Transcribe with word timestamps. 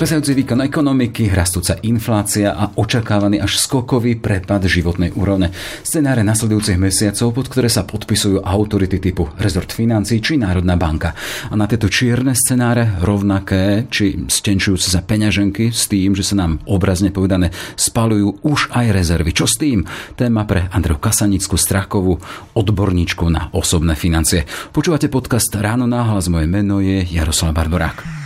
Klesajúci 0.00 0.32
výkon 0.32 0.64
ekonomiky, 0.64 1.28
rastúca 1.28 1.76
inflácia 1.84 2.56
a 2.56 2.72
očakávaný 2.72 3.36
až 3.36 3.60
skokový 3.60 4.16
prepad 4.16 4.64
životnej 4.64 5.12
úrovne. 5.12 5.52
Scenáre 5.84 6.24
nasledujúcich 6.24 6.80
mesiacov, 6.80 7.36
pod 7.36 7.52
ktoré 7.52 7.68
sa 7.68 7.84
podpisujú 7.84 8.40
autority 8.40 8.96
typu 8.96 9.28
rezort 9.36 9.68
financí 9.68 10.24
či 10.24 10.40
Národná 10.40 10.80
banka. 10.80 11.12
A 11.44 11.52
na 11.52 11.68
tieto 11.68 11.92
čierne 11.92 12.32
scenáre 12.32 12.96
rovnaké 13.04 13.92
či 13.92 14.24
stenčujúce 14.24 14.88
za 14.88 15.04
peňaženky 15.04 15.68
s 15.68 15.84
tým, 15.84 16.16
že 16.16 16.24
sa 16.24 16.32
nám 16.32 16.64
obrazne 16.64 17.12
povedané 17.12 17.52
spalujú 17.76 18.40
už 18.40 18.72
aj 18.72 18.96
rezervy. 18.96 19.36
Čo 19.36 19.52
s 19.52 19.60
tým? 19.60 19.84
Téma 20.16 20.48
pre 20.48 20.64
Andreu 20.72 20.96
Kasanickú 20.96 21.60
Strakovú, 21.60 22.16
odborníčku 22.56 23.28
na 23.28 23.52
osobné 23.52 24.00
financie. 24.00 24.48
Počúvate 24.72 25.12
podcast 25.12 25.52
Ráno 25.52 25.84
náhlas, 25.84 26.32
moje 26.32 26.48
meno 26.48 26.80
je 26.80 27.04
Jaroslav 27.04 27.52
Barborák. 27.52 28.19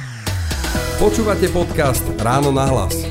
Počúvate 0.99 1.47
podcast 1.53 2.03
Ráno 2.19 2.51
na 2.51 2.67
hlas. 2.67 3.07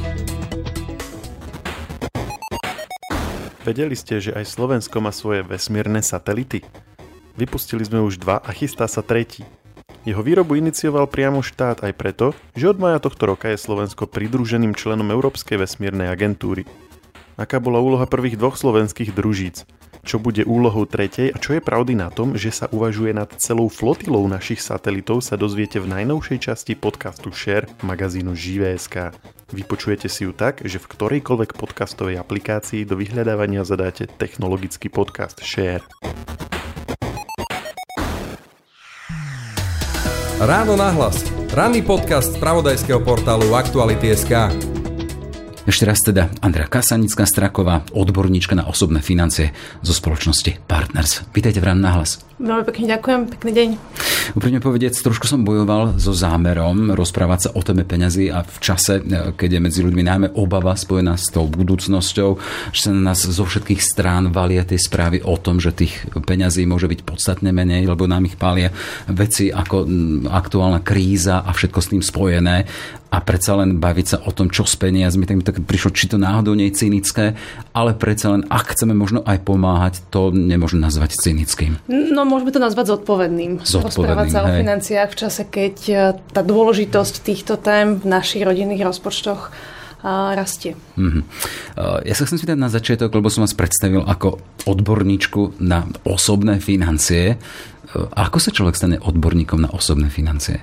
Vedeli 3.64 3.96
ste, 3.96 4.20
že 4.20 4.36
aj 4.36 4.44
Slovensko 4.44 5.00
má 5.00 5.16
svoje 5.16 5.48
vesmírne 5.48 6.04
satelity? 6.04 6.68
Vypustili 7.40 7.88
sme 7.88 8.04
už 8.04 8.20
dva 8.20 8.44
a 8.44 8.52
chystá 8.52 8.92
sa 8.92 9.00
tretí. 9.00 9.48
Jeho 10.04 10.20
výrobu 10.20 10.60
inicioval 10.60 11.08
priamo 11.08 11.40
štát 11.40 11.88
aj 11.88 11.94
preto, 11.96 12.36
že 12.60 12.68
od 12.68 12.76
maja 12.76 13.00
tohto 13.00 13.24
roka 13.24 13.48
je 13.48 13.56
Slovensko 13.56 14.12
pridruženým 14.12 14.76
členom 14.76 15.08
Európskej 15.08 15.64
vesmírnej 15.64 16.12
agentúry. 16.12 16.68
Aká 17.40 17.64
bola 17.64 17.80
úloha 17.80 18.04
prvých 18.04 18.36
dvoch 18.36 18.60
slovenských 18.60 19.16
družíc? 19.16 19.64
Čo 20.04 20.20
bude 20.20 20.44
úlohou 20.44 20.84
tretej 20.84 21.32
a 21.32 21.40
čo 21.40 21.56
je 21.56 21.64
pravdy 21.64 21.96
na 21.96 22.12
tom, 22.12 22.36
že 22.36 22.52
sa 22.52 22.68
uvažuje 22.70 23.16
nad 23.16 23.32
celou 23.40 23.72
flotilou 23.72 24.28
našich 24.28 24.60
satelitov 24.60 25.24
sa 25.24 25.40
dozviete 25.40 25.80
v 25.80 25.90
najnovšej 25.90 26.52
časti 26.52 26.76
podcastu 26.76 27.32
Share 27.32 27.66
magazínu 27.82 28.36
Živé.sk. 28.36 29.16
Vypočujete 29.56 30.12
si 30.12 30.28
ju 30.28 30.36
tak, 30.36 30.62
že 30.68 30.78
v 30.78 30.90
ktorejkoľvek 30.92 31.56
podcastovej 31.56 32.20
aplikácii 32.20 32.84
do 32.84 33.00
vyhľadávania 33.00 33.64
zadáte 33.64 34.06
technologický 34.06 34.92
podcast 34.92 35.40
Share. 35.40 35.82
Ráno 40.44 40.76
nahlas. 40.76 41.24
Ranný 41.56 41.86
podcast 41.86 42.36
z 42.36 42.42
pravodajského 42.42 43.00
portálu 43.00 43.56
Aktuality.sk. 43.56 44.73
Ešte 45.64 45.88
raz 45.88 46.04
teda 46.04 46.28
Andrea 46.44 46.68
Kasanická 46.68 47.24
Straková, 47.24 47.88
odborníčka 47.96 48.52
na 48.52 48.68
osobné 48.68 49.00
financie 49.00 49.56
zo 49.80 49.96
spoločnosti 49.96 50.60
Partners. 50.68 51.24
Vítajte 51.32 51.64
v 51.64 51.72
Rán 51.72 51.80
nahlas. 51.80 52.20
Veľmi 52.42 52.66
pekne 52.66 52.86
ďakujem, 52.98 53.20
pekný 53.30 53.52
deň. 53.54 53.70
Úprimne 54.34 54.64
povedec, 54.64 54.96
trošku 54.96 55.30
som 55.30 55.46
bojoval 55.46 56.02
so 56.02 56.16
zámerom 56.16 56.96
rozprávať 56.98 57.40
sa 57.46 57.50
o 57.54 57.62
téme 57.62 57.86
peňazí 57.86 58.32
a 58.34 58.42
v 58.42 58.58
čase, 58.58 59.04
e, 59.04 59.36
keď 59.36 59.60
je 59.60 59.60
medzi 59.62 59.80
ľuďmi 59.86 60.02
najmä 60.02 60.28
obava 60.40 60.74
spojená 60.74 61.14
s 61.20 61.30
tou 61.30 61.46
budúcnosťou, 61.46 62.30
že 62.74 62.80
sa 62.80 62.90
na 62.96 63.14
nás 63.14 63.22
zo 63.22 63.46
všetkých 63.46 63.84
strán 63.84 64.34
valia 64.34 64.66
tie 64.66 64.80
správy 64.80 65.22
o 65.22 65.36
tom, 65.38 65.62
že 65.62 65.76
tých 65.76 66.10
peňazí 66.10 66.66
môže 66.66 66.90
byť 66.90 67.06
podstatne 67.06 67.54
menej, 67.54 67.86
lebo 67.86 68.10
nám 68.10 68.26
ich 68.26 68.40
pália 68.40 68.74
veci 69.12 69.54
ako 69.54 69.86
aktuálna 70.32 70.82
kríza 70.82 71.46
a 71.46 71.54
všetko 71.54 71.80
s 71.84 71.92
tým 71.94 72.02
spojené 72.02 72.66
a 73.14 73.22
predsa 73.22 73.54
len 73.54 73.78
baviť 73.78 74.08
sa 74.10 74.18
o 74.26 74.34
tom, 74.34 74.50
čo 74.50 74.66
s 74.66 74.74
peniazmi, 74.74 75.30
tak 75.30 75.38
mi 75.38 75.46
tak 75.46 75.62
prišlo, 75.62 75.94
či 75.94 76.10
to 76.10 76.18
náhodou 76.18 76.58
nie 76.58 76.74
je 76.74 76.82
cynické, 76.82 77.38
ale 77.70 77.94
predsa 77.94 78.34
len, 78.34 78.42
ak 78.50 78.74
chceme 78.74 78.98
možno 78.98 79.22
aj 79.22 79.46
pomáhať, 79.46 80.02
to 80.10 80.34
nemôžem 80.34 80.82
nazvať 80.82 81.22
cynickým. 81.22 81.78
No, 81.86 82.23
môžeme 82.26 82.52
to 82.52 82.60
nazvať 82.60 82.98
zodpovedným. 83.00 83.64
Zodpovedným, 83.64 83.88
Rozprávať 83.88 84.28
sa 84.32 84.40
hej. 84.42 84.46
o 84.46 84.50
financiách 84.60 85.10
v 85.12 85.20
čase, 85.20 85.42
keď 85.48 85.76
e, 85.88 85.96
tá 86.32 86.42
dôležitosť 86.42 87.14
týchto 87.24 87.60
tém 87.60 88.00
v 88.00 88.06
našich 88.08 88.44
rodinných 88.44 88.84
rozpočtoch 88.84 89.54
a 90.04 90.36
rastie. 90.36 90.76
Mm-hmm. 91.00 91.24
Ja 92.04 92.12
sa 92.12 92.28
chcem 92.28 92.36
spýtať 92.36 92.60
na 92.60 92.68
začiatok, 92.68 93.16
lebo 93.16 93.32
som 93.32 93.48
vás 93.48 93.56
predstavil 93.56 94.04
ako 94.04 94.36
odborníčku 94.68 95.64
na 95.64 95.88
osobné 96.04 96.60
financie. 96.60 97.34
E, 97.34 97.36
ako 97.96 98.38
sa 98.44 98.52
človek 98.52 98.76
stane 98.76 98.98
odborníkom 99.00 99.64
na 99.64 99.72
osobné 99.72 100.12
financie? 100.12 100.60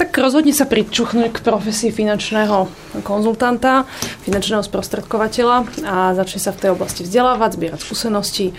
Tak 0.00 0.16
rozhodne 0.16 0.56
sa 0.56 0.64
pričuchnúť 0.64 1.28
k 1.28 1.44
profesii 1.44 1.92
finančného 1.92 2.72
konzultanta, 3.04 3.84
finančného 4.24 4.64
sprostredkovateľa 4.64 5.68
a 5.84 6.16
začne 6.16 6.40
sa 6.40 6.56
v 6.56 6.60
tej 6.64 6.70
oblasti 6.72 7.04
vzdelávať, 7.04 7.60
zbierať 7.60 7.80
skúsenosti, 7.84 8.56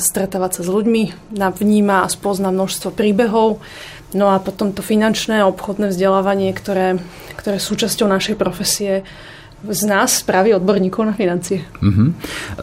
stretávať 0.00 0.50
sa 0.56 0.62
s 0.64 0.72
ľuďmi, 0.72 1.36
vníma 1.36 2.08
a 2.08 2.08
spozna 2.08 2.48
množstvo 2.48 2.88
príbehov. 2.88 3.60
No 4.16 4.32
a 4.32 4.40
potom 4.40 4.72
to 4.72 4.80
finančné 4.80 5.44
obchodné 5.44 5.92
vzdelávanie, 5.92 6.56
ktoré, 6.56 7.04
ktoré 7.36 7.60
sú 7.60 7.76
súčasťou 7.76 8.08
našej 8.08 8.40
profesie, 8.40 9.04
z 9.70 9.82
nás 9.86 10.22
spraví 10.22 10.54
odborníkov 10.54 11.02
na 11.06 11.14
financie. 11.14 11.66
Uh-huh. 11.82 12.14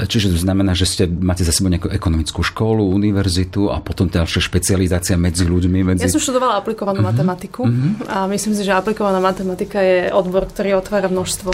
Čiže 0.08 0.36
to 0.36 0.40
znamená, 0.40 0.72
že 0.78 0.86
ste, 0.88 1.04
máte 1.08 1.44
za 1.44 1.52
sebou 1.52 1.72
nejakú 1.72 1.92
ekonomickú 1.92 2.44
školu, 2.44 2.84
univerzitu 2.94 3.72
a 3.72 3.84
potom 3.84 4.08
ďalšia 4.08 4.44
špecializácia 4.44 5.16
medzi 5.20 5.44
ľuďmi. 5.44 5.96
Medzi... 5.96 6.04
Ja 6.06 6.12
som 6.12 6.24
študovala 6.24 6.60
aplikovanú 6.60 7.04
uh-huh. 7.04 7.16
matematiku 7.16 7.68
uh-huh. 7.68 8.08
a 8.08 8.18
myslím 8.32 8.54
si, 8.56 8.64
že 8.64 8.76
aplikovaná 8.76 9.20
matematika 9.20 9.80
je 9.82 10.12
odbor, 10.12 10.48
ktorý 10.48 10.80
otvára 10.80 11.12
množstvo 11.12 11.52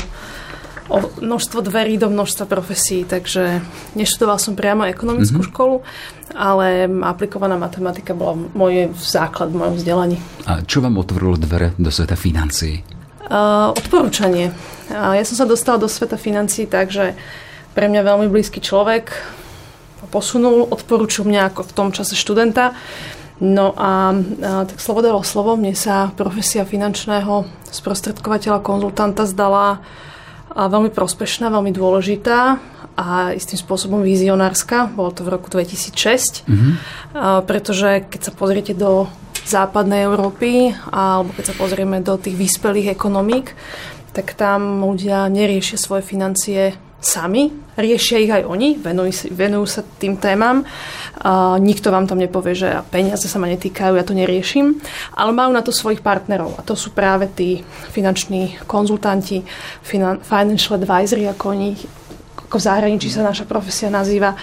o 0.89 1.05
množstvo 1.21 1.61
dverí 1.61 2.01
do 2.01 2.09
množstva 2.09 2.49
profesí, 2.49 3.05
takže 3.05 3.61
neštudoval 3.93 4.41
som 4.41 4.57
priamo 4.57 4.89
ekonomickú 4.89 5.45
uh-huh. 5.45 5.53
školu, 5.53 5.75
ale 6.33 6.89
aplikovaná 7.05 7.61
matematika 7.61 8.17
bola 8.17 8.33
môj 8.57 8.89
základ 8.97 9.53
v 9.53 9.61
mojom 9.61 9.75
vzdelaní. 9.77 10.17
A 10.49 10.65
čo 10.65 10.81
vám 10.81 10.97
otvorilo 10.97 11.37
dvere 11.37 11.77
do 11.77 11.93
sveta 11.93 12.17
financií? 12.17 12.81
Uh, 13.29 13.69
odporúčanie. 13.77 14.49
Ja 14.89 15.23
som 15.25 15.37
sa 15.37 15.45
dostala 15.45 15.77
do 15.77 15.87
sveta 15.87 16.17
financií 16.17 16.65
tak, 16.65 16.89
že 16.89 17.13
pre 17.77 17.85
mňa 17.85 18.01
veľmi 18.01 18.27
blízky 18.27 18.57
človek 18.59 19.13
posunul, 20.09 20.65
odporúčil 20.73 21.23
mňa 21.23 21.53
ako 21.53 21.61
v 21.69 21.75
tom 21.75 21.89
čase 21.93 22.17
študenta. 22.17 22.73
No 23.39 23.71
a, 23.77 24.11
a 24.11 24.67
tak 24.67 24.81
slovo 24.83 24.99
dalo 24.99 25.23
slovo, 25.23 25.55
mne 25.55 25.71
sa 25.77 26.11
profesia 26.11 26.67
finančného 26.67 27.47
sprostredkovateľa, 27.71 28.65
konzultanta 28.65 29.23
zdala 29.23 29.79
a 30.49 30.67
veľmi 30.67 30.91
prospešná, 30.91 31.47
veľmi 31.47 31.71
dôležitá 31.71 32.59
a 32.99 33.31
istým 33.31 33.55
spôsobom 33.55 34.03
vizionárska. 34.03 34.91
Bolo 34.91 35.15
to 35.15 35.23
v 35.23 35.31
roku 35.39 35.47
2006, 35.47 36.43
mm-hmm. 36.49 36.73
a, 37.15 37.39
pretože 37.45 38.03
keď 38.11 38.21
sa 38.27 38.31
pozriete 38.35 38.75
do 38.75 39.07
západnej 39.47 40.03
Európy, 40.05 40.75
alebo 40.91 41.31
keď 41.33 41.53
sa 41.53 41.55
pozrieme 41.55 42.03
do 42.03 42.19
tých 42.19 42.35
vyspelých 42.35 42.91
ekonomík, 42.91 43.55
tak 44.13 44.33
tam 44.33 44.81
ľudia 44.83 45.29
neriešia 45.29 45.77
svoje 45.77 46.03
financie 46.05 46.75
sami, 46.99 47.47
riešia 47.79 48.19
ich 48.19 48.31
aj 48.31 48.43
oni, 48.43 48.75
venujú, 48.75 49.31
venujú 49.31 49.65
sa 49.65 49.81
tým 49.81 50.19
témam. 50.19 50.67
Uh, 51.19 51.55
nikto 51.55 51.95
vám 51.95 52.07
tam 52.07 52.19
nepovie, 52.19 52.55
že 52.55 52.83
peniaze 52.91 53.23
sa 53.23 53.39
ma 53.39 53.47
netýkajú, 53.47 53.95
ja 53.95 54.03
to 54.03 54.15
neriešim, 54.15 54.75
ale 55.15 55.31
majú 55.31 55.51
na 55.55 55.63
to 55.63 55.71
svojich 55.71 56.03
partnerov 56.03 56.59
a 56.59 56.61
to 56.63 56.75
sú 56.75 56.91
práve 56.91 57.31
tí 57.31 57.63
finanční 57.91 58.59
konzultanti, 58.67 59.43
finan- 59.83 60.19
financial 60.23 60.75
advisory, 60.75 61.27
ako 61.27 61.43
oni 61.55 61.69
ako 62.49 62.57
v 62.57 62.65
zahraničí 62.65 63.13
sa 63.13 63.21
naša 63.21 63.45
profesia 63.45 63.93
nazýva. 63.93 64.33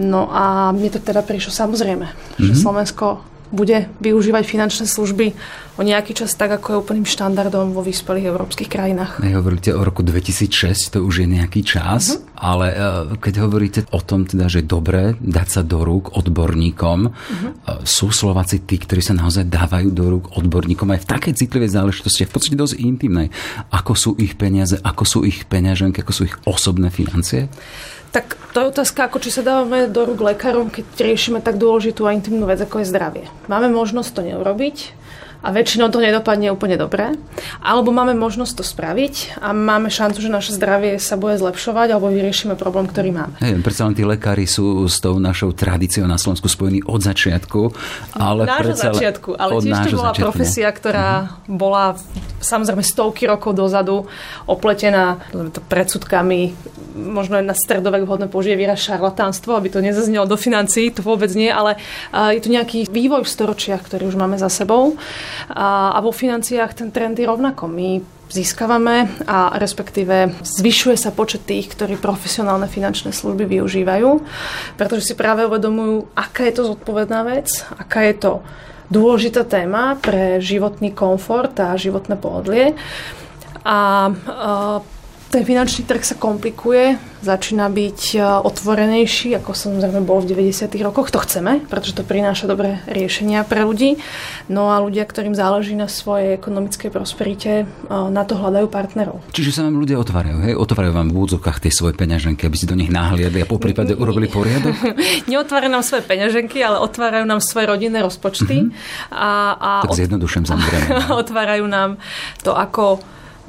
No 0.00 0.32
a 0.32 0.72
mne 0.72 0.88
to 0.88 1.04
teda 1.04 1.20
prišlo 1.20 1.52
samozrejme, 1.52 2.06
mm-hmm. 2.08 2.46
že 2.48 2.52
Slovensko 2.56 3.20
bude 3.52 3.92
využívať 4.00 4.44
finančné 4.48 4.88
služby 4.88 5.36
o 5.76 5.84
nejaký 5.84 6.12
čas 6.16 6.36
tak, 6.36 6.52
ako 6.52 6.66
je 6.72 6.80
úplným 6.84 7.06
štandardom 7.08 7.72
vo 7.72 7.80
vyspelých 7.84 8.28
európskych 8.28 8.68
krajinách. 8.68 9.20
Ne, 9.20 9.36
hovoríte 9.36 9.72
o 9.72 9.80
roku 9.80 10.04
2006, 10.04 10.96
to 10.96 10.98
už 11.04 11.24
je 11.24 11.28
nejaký 11.28 11.64
čas, 11.64 12.16
uh-huh. 12.16 12.36
ale 12.36 12.66
uh, 12.72 12.80
keď 13.16 13.34
hovoríte 13.44 13.80
o 13.92 14.00
tom, 14.00 14.28
teda, 14.28 14.48
že 14.52 14.64
je 14.64 14.66
dobré 14.68 15.16
dať 15.20 15.48
sa 15.48 15.60
do 15.64 15.80
rúk 15.84 16.12
odborníkom, 16.16 16.98
uh-huh. 17.08 17.44
uh, 17.44 17.80
sú 17.84 18.12
Slováci 18.12 18.64
tí, 18.64 18.76
ktorí 18.80 19.00
sa 19.00 19.16
naozaj 19.16 19.48
dávajú 19.48 19.88
do 19.92 20.04
rúk 20.18 20.24
odborníkom 20.36 20.92
aj 20.92 21.04
v 21.04 21.10
takej 21.12 21.32
citlivej 21.40 21.70
záležitosti, 21.72 22.28
v 22.28 22.32
podstate 22.32 22.56
dosť 22.56 22.76
intimnej. 22.80 23.28
Ako 23.72 23.92
sú 23.96 24.10
ich 24.20 24.36
peniaze, 24.36 24.76
ako 24.80 25.04
sú 25.04 25.18
ich 25.24 25.44
peňaženky, 25.48 26.04
ako 26.04 26.12
sú 26.12 26.22
ich 26.28 26.36
osobné 26.44 26.92
financie? 26.92 27.48
To 28.52 28.60
je 28.60 28.68
otázka, 28.68 29.08
ako 29.08 29.16
či 29.16 29.32
sa 29.32 29.40
dávame 29.40 29.88
do 29.88 30.04
rúk 30.04 30.20
lekárom, 30.20 30.68
keď 30.68 30.84
riešime 31.00 31.40
tak 31.40 31.56
dôležitú 31.56 32.04
a 32.04 32.12
intimnú 32.12 32.44
vec, 32.44 32.60
ako 32.60 32.84
je 32.84 32.90
zdravie. 32.92 33.24
Máme 33.48 33.72
možnosť 33.72 34.12
to 34.12 34.20
neurobiť, 34.28 34.92
a 35.42 35.48
väčšinou 35.50 35.90
to 35.90 35.98
nedopadne 35.98 36.54
úplne 36.54 36.78
dobre. 36.78 37.18
Alebo 37.58 37.90
máme 37.90 38.14
možnosť 38.14 38.62
to 38.62 38.64
spraviť 38.64 39.42
a 39.42 39.50
máme 39.50 39.90
šancu, 39.90 40.22
že 40.22 40.30
naše 40.30 40.54
zdravie 40.54 41.02
sa 41.02 41.18
bude 41.18 41.34
zlepšovať 41.36 41.98
alebo 41.98 42.14
vyriešime 42.14 42.54
problém, 42.54 42.86
ktorý 42.86 43.10
máme. 43.10 43.34
Hej, 43.42 43.58
predsa 43.60 43.90
len 43.90 43.98
tí 43.98 44.06
lekári 44.06 44.46
sú 44.46 44.86
s 44.86 45.02
tou 45.02 45.18
našou 45.18 45.50
tradíciou 45.50 46.06
na 46.06 46.16
Slovensku 46.16 46.46
spojení 46.46 46.86
od 46.86 47.02
začiatku. 47.02 47.60
Ale 48.14 48.46
nášho 48.46 48.62
predsa, 48.72 48.86
začiatku, 48.94 49.30
ale 49.34 49.50
tiež 49.58 49.76
to 49.90 49.98
bola 49.98 50.14
začiatku, 50.14 50.22
profesia, 50.22 50.68
ktorá 50.70 51.10
uh-huh. 51.26 51.58
bola 51.58 51.84
samozrejme 52.38 52.82
stovky 52.82 53.26
rokov 53.26 53.54
dozadu, 53.54 54.06
opletená 54.46 55.22
predsudkami, 55.70 56.54
možno 56.92 57.38
aj 57.40 57.44
na 57.46 57.56
stredovek 57.56 58.04
vhodné 58.04 58.26
použije 58.28 58.58
výraz 58.58 58.82
šarlatánstvo, 58.84 59.56
aby 59.56 59.70
to 59.72 59.80
nezaznelo 59.80 60.26
do 60.26 60.36
financií, 60.36 60.90
to 60.90 61.00
vôbec 61.00 61.30
nie, 61.32 61.48
ale 61.48 61.78
je 62.12 62.40
tu 62.42 62.50
nejaký 62.50 62.90
vývoj 62.90 63.24
v 63.24 63.32
storočiach, 63.32 63.82
ktorý 63.86 64.10
už 64.10 64.16
máme 64.18 64.36
za 64.36 64.50
sebou 64.52 64.98
a, 65.50 65.94
a 65.94 65.98
vo 66.00 66.12
financiách 66.14 66.72
ten 66.74 66.88
trend 66.90 67.18
je 67.18 67.26
rovnako. 67.28 67.68
My 67.68 68.02
získavame 68.32 69.12
a 69.28 69.60
respektíve 69.60 70.32
zvyšuje 70.40 70.96
sa 70.96 71.12
počet 71.12 71.44
tých, 71.44 71.68
ktorí 71.68 72.00
profesionálne 72.00 72.64
finančné 72.64 73.12
služby 73.12 73.44
využívajú, 73.44 74.24
pretože 74.80 75.12
si 75.12 75.14
práve 75.14 75.44
uvedomujú, 75.44 76.08
aká 76.16 76.48
je 76.48 76.54
to 76.56 76.62
zodpovedná 76.72 77.28
vec, 77.28 77.52
aká 77.76 78.08
je 78.08 78.14
to 78.16 78.32
dôležitá 78.88 79.44
téma 79.44 80.00
pre 80.00 80.40
životný 80.40 80.96
komfort 80.96 81.52
a 81.60 81.76
životné 81.76 82.16
pohodlie. 82.16 82.72
A, 83.62 84.10
a 84.16 84.80
ten 85.32 85.48
finančný 85.48 85.88
trh 85.88 86.04
sa 86.04 86.12
komplikuje, 86.20 87.00
začína 87.24 87.72
byť 87.72 88.00
e, 88.12 88.18
otvorenejší, 88.20 89.32
ako 89.40 89.56
samozrejme 89.56 90.04
bol 90.04 90.20
v 90.20 90.36
90. 90.36 90.68
rokoch. 90.84 91.08
To 91.08 91.24
chceme, 91.24 91.64
pretože 91.72 91.96
to 91.96 92.04
prináša 92.04 92.44
dobré 92.44 92.84
riešenia 92.84 93.40
pre 93.48 93.64
ľudí. 93.64 93.96
No 94.52 94.68
a 94.68 94.76
ľudia, 94.84 95.08
ktorým 95.08 95.32
záleží 95.32 95.72
na 95.72 95.88
svojej 95.88 96.36
ekonomickej 96.36 96.92
prosperite, 96.92 97.64
e, 97.64 97.88
na 97.88 98.28
to 98.28 98.36
hľadajú 98.36 98.68
partnerov. 98.68 99.24
Čiže 99.32 99.56
sa 99.56 99.60
vám 99.64 99.80
ľudia 99.80 99.96
otvárajú, 100.04 100.44
hej? 100.44 100.52
Otvárajú 100.52 100.92
vám 100.92 101.08
v 101.08 101.16
údzokách 101.24 101.64
tie 101.64 101.72
svoje 101.72 101.96
peňaženky, 101.96 102.44
aby 102.44 102.56
si 102.60 102.68
do 102.68 102.76
nich 102.76 102.92
nahliadli 102.92 103.40
a 103.40 103.48
po 103.48 103.56
prípade 103.56 103.96
urobili 104.02 104.28
poriadok? 104.28 104.76
Neotvárajú 105.32 105.72
nám 105.72 105.80
svoje 105.80 106.04
peňaženky, 106.04 106.60
ale 106.60 106.76
otvárajú 106.84 107.24
nám 107.24 107.40
svoje 107.40 107.72
rodinné 107.72 108.04
rozpočty. 108.04 108.68
Mm-hmm. 108.68 109.16
A, 109.16 109.56
a 109.56 109.70
tak 109.88 109.96
zjednodušujem 109.96 110.44
samozrejme. 110.44 110.86
otvárajú 111.24 111.64
nám 111.64 111.96
to, 112.44 112.52
ako 112.52 113.00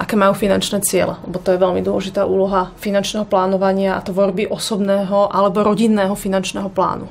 aké 0.04 0.20
majú 0.20 0.36
finančné 0.36 0.84
ciele, 0.84 1.16
lebo 1.24 1.40
to 1.40 1.56
je 1.56 1.64
veľmi 1.64 1.80
dôležitá 1.80 2.28
úloha 2.28 2.76
finančného 2.76 3.24
plánovania 3.24 3.96
a 3.96 4.04
tvorby 4.04 4.52
osobného 4.52 5.32
alebo 5.32 5.64
rodinného 5.64 6.12
finančného 6.12 6.68
plánu. 6.68 7.08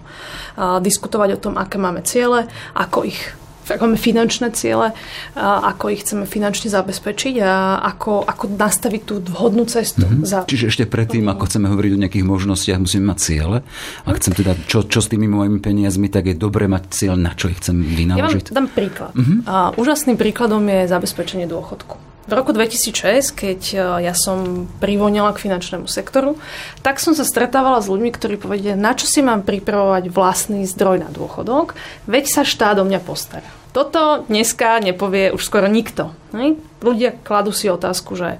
A 0.60 0.76
diskutovať 0.84 1.40
o 1.40 1.42
tom, 1.48 1.54
aké 1.56 1.80
máme 1.80 2.04
ciele, 2.04 2.44
ako 2.76 3.08
ich 3.08 3.40
ako 3.62 3.86
máme 3.88 4.00
finančné 4.00 4.50
ciele, 4.58 4.90
ako 5.38 5.94
ich 5.94 6.02
chceme 6.02 6.26
finančne 6.26 6.66
zabezpečiť 6.66 7.34
a 7.46 7.78
ako, 7.94 8.26
ako 8.26 8.58
nastaviť 8.58 9.02
tú 9.06 9.14
vhodnú 9.22 9.64
cestu. 9.70 10.02
Mm-hmm. 10.02 10.26
Za... 10.26 10.38
Čiže 10.50 10.66
ešte 10.68 10.84
predtým, 10.90 11.24
ako 11.30 11.46
chceme 11.46 11.70
hovoriť 11.70 11.92
o 11.94 12.02
nejakých 12.02 12.26
možnostiach, 12.26 12.82
musíme 12.82 13.14
mať 13.14 13.18
ciele. 13.22 13.62
A 14.02 14.08
chcem 14.18 14.34
teda, 14.34 14.58
čo, 14.66 14.82
čo 14.82 14.98
s 14.98 15.06
tými 15.06 15.30
mojimi 15.30 15.62
peniazmi, 15.62 16.10
tak 16.10 16.26
je 16.26 16.34
dobre 16.34 16.66
mať 16.66 16.90
cieľ, 16.90 17.14
na 17.14 17.38
čo 17.38 17.48
ich 17.48 17.62
chcem 17.62 17.80
vynaložiť. 17.80 18.50
Ja 18.50 18.52
vám 18.52 18.66
dám 18.66 18.68
príklad. 18.74 19.12
Mm-hmm. 19.14 19.38
Úžasným 19.78 20.18
príkladom 20.18 20.66
je 20.66 20.90
zabezpečenie 20.90 21.46
dôchodku. 21.46 22.11
V 22.22 22.32
roku 22.38 22.54
2006, 22.54 23.34
keď 23.34 23.60
e, 23.74 23.76
ja 24.06 24.14
som 24.14 24.70
privonila 24.78 25.34
k 25.34 25.42
finančnému 25.42 25.90
sektoru, 25.90 26.38
tak 26.78 27.02
som 27.02 27.18
sa 27.18 27.26
stretávala 27.26 27.82
s 27.82 27.90
ľuďmi, 27.90 28.14
ktorí 28.14 28.38
povedia, 28.38 28.78
na 28.78 28.94
čo 28.94 29.10
si 29.10 29.26
mám 29.26 29.42
pripravovať 29.42 30.06
vlastný 30.06 30.62
zdroj 30.62 31.02
na 31.02 31.10
dôchodok, 31.10 31.74
veď 32.06 32.24
sa 32.30 32.42
štát 32.46 32.78
o 32.78 32.86
mňa 32.86 33.02
postará. 33.02 33.50
Toto 33.72 34.28
dneska 34.28 34.84
nepovie 34.84 35.32
už 35.32 35.42
skoro 35.48 35.64
nikto. 35.64 36.12
Ľudia 36.84 37.16
kladú 37.24 37.56
si 37.56 37.72
otázku, 37.72 38.14
že 38.14 38.38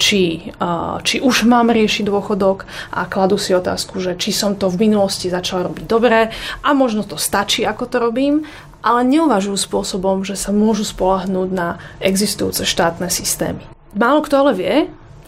či, 0.00 0.48
e, 0.48 0.70
či 1.04 1.20
už 1.20 1.44
mám 1.44 1.68
riešiť 1.68 2.08
dôchodok 2.08 2.64
a 2.96 3.04
kladú 3.04 3.36
si 3.36 3.52
otázku, 3.52 4.00
že 4.00 4.16
či 4.16 4.32
som 4.32 4.56
to 4.56 4.72
v 4.72 4.88
minulosti 4.88 5.28
začala 5.28 5.68
robiť 5.68 5.84
dobre 5.84 6.32
a 6.64 6.68
možno 6.72 7.04
to 7.04 7.20
stačí, 7.20 7.66
ako 7.68 7.84
to 7.92 7.96
robím 8.00 8.48
ale 8.82 9.06
neuvažujú 9.06 9.58
spôsobom, 9.58 10.22
že 10.22 10.38
sa 10.38 10.54
môžu 10.54 10.86
spolahnúť 10.86 11.48
na 11.50 11.82
existujúce 11.98 12.62
štátne 12.62 13.10
systémy. 13.10 13.62
Málo 13.96 14.22
kto 14.22 14.34
ale 14.44 14.52
vie 14.54 14.74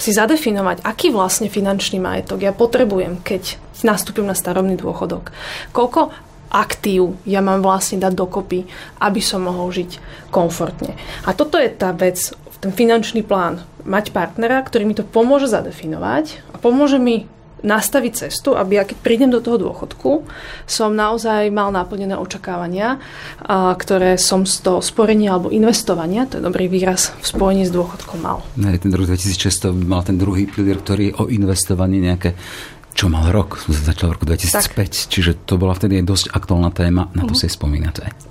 si 0.00 0.17
zadefinovať, 0.17 0.81
aký 0.81 1.12
vlastne 1.12 1.52
finančný 1.52 2.00
majetok 2.00 2.41
ja 2.41 2.52
potrebujem, 2.56 3.20
keď 3.20 3.61
nastúpim 3.85 4.25
na 4.25 4.37
starobný 4.37 4.76
dôchodok. 4.81 5.32
Koľko 5.76 6.12
aktív 6.50 7.20
ja 7.29 7.41
mám 7.44 7.62
vlastne 7.62 8.02
dať 8.02 8.12
dokopy, 8.17 8.67
aby 9.00 9.20
som 9.23 9.47
mohol 9.47 9.70
žiť 9.70 10.00
komfortne. 10.35 10.97
A 11.25 11.37
toto 11.37 11.56
je 11.61 11.70
tá 11.70 11.94
vec, 11.94 12.32
ten 12.58 12.73
finančný 12.75 13.23
plán. 13.23 13.62
Mať 13.85 14.12
partnera, 14.12 14.61
ktorý 14.61 14.85
mi 14.85 14.97
to 14.97 15.06
pomôže 15.06 15.49
zadefinovať 15.49 16.44
a 16.52 16.56
pomôže 16.61 17.00
mi 17.00 17.25
nastaviť 17.62 18.12
cestu, 18.27 18.57
aby 18.57 18.81
ja 18.81 18.85
keď 18.85 18.97
prídem 19.01 19.31
do 19.31 19.41
toho 19.41 19.61
dôchodku, 19.61 20.25
som 20.65 20.93
naozaj 20.93 21.49
mal 21.53 21.71
naplnené 21.71 22.17
očakávania, 22.17 22.99
a, 23.41 23.75
ktoré 23.77 24.17
som 24.17 24.45
z 24.45 24.65
toho 24.65 24.81
sporenia 24.81 25.37
alebo 25.37 25.53
investovania, 25.53 26.27
to 26.27 26.39
je 26.39 26.43
dobrý 26.45 26.67
výraz, 26.67 27.12
v 27.21 27.27
spojení 27.27 27.65
s 27.69 27.73
dôchodkom 27.73 28.19
mal. 28.21 28.45
Ne, 28.57 28.77
ten 28.77 28.93
rok 28.93 29.09
2006 29.09 29.73
mal 29.85 30.05
ten 30.05 30.17
druhý 30.17 30.49
pilier, 30.49 30.81
ktorý 30.81 31.03
je 31.12 31.15
o 31.17 31.25
investovaní 31.29 32.01
nejaké 32.01 32.37
čo 32.91 33.07
mal 33.07 33.31
rok, 33.31 33.65
začal 33.71 34.12
v 34.12 34.15
roku 34.19 34.27
2005, 34.27 34.77
tak. 34.77 34.91
čiže 35.09 35.33
to 35.47 35.57
bola 35.57 35.73
vtedy 35.79 36.03
dosť 36.03 36.35
aktuálna 36.35 36.75
téma, 36.75 37.09
na 37.15 37.23
to 37.25 37.33
uh-huh. 37.33 37.47
si 37.47 37.49
spomínate. 37.49 38.30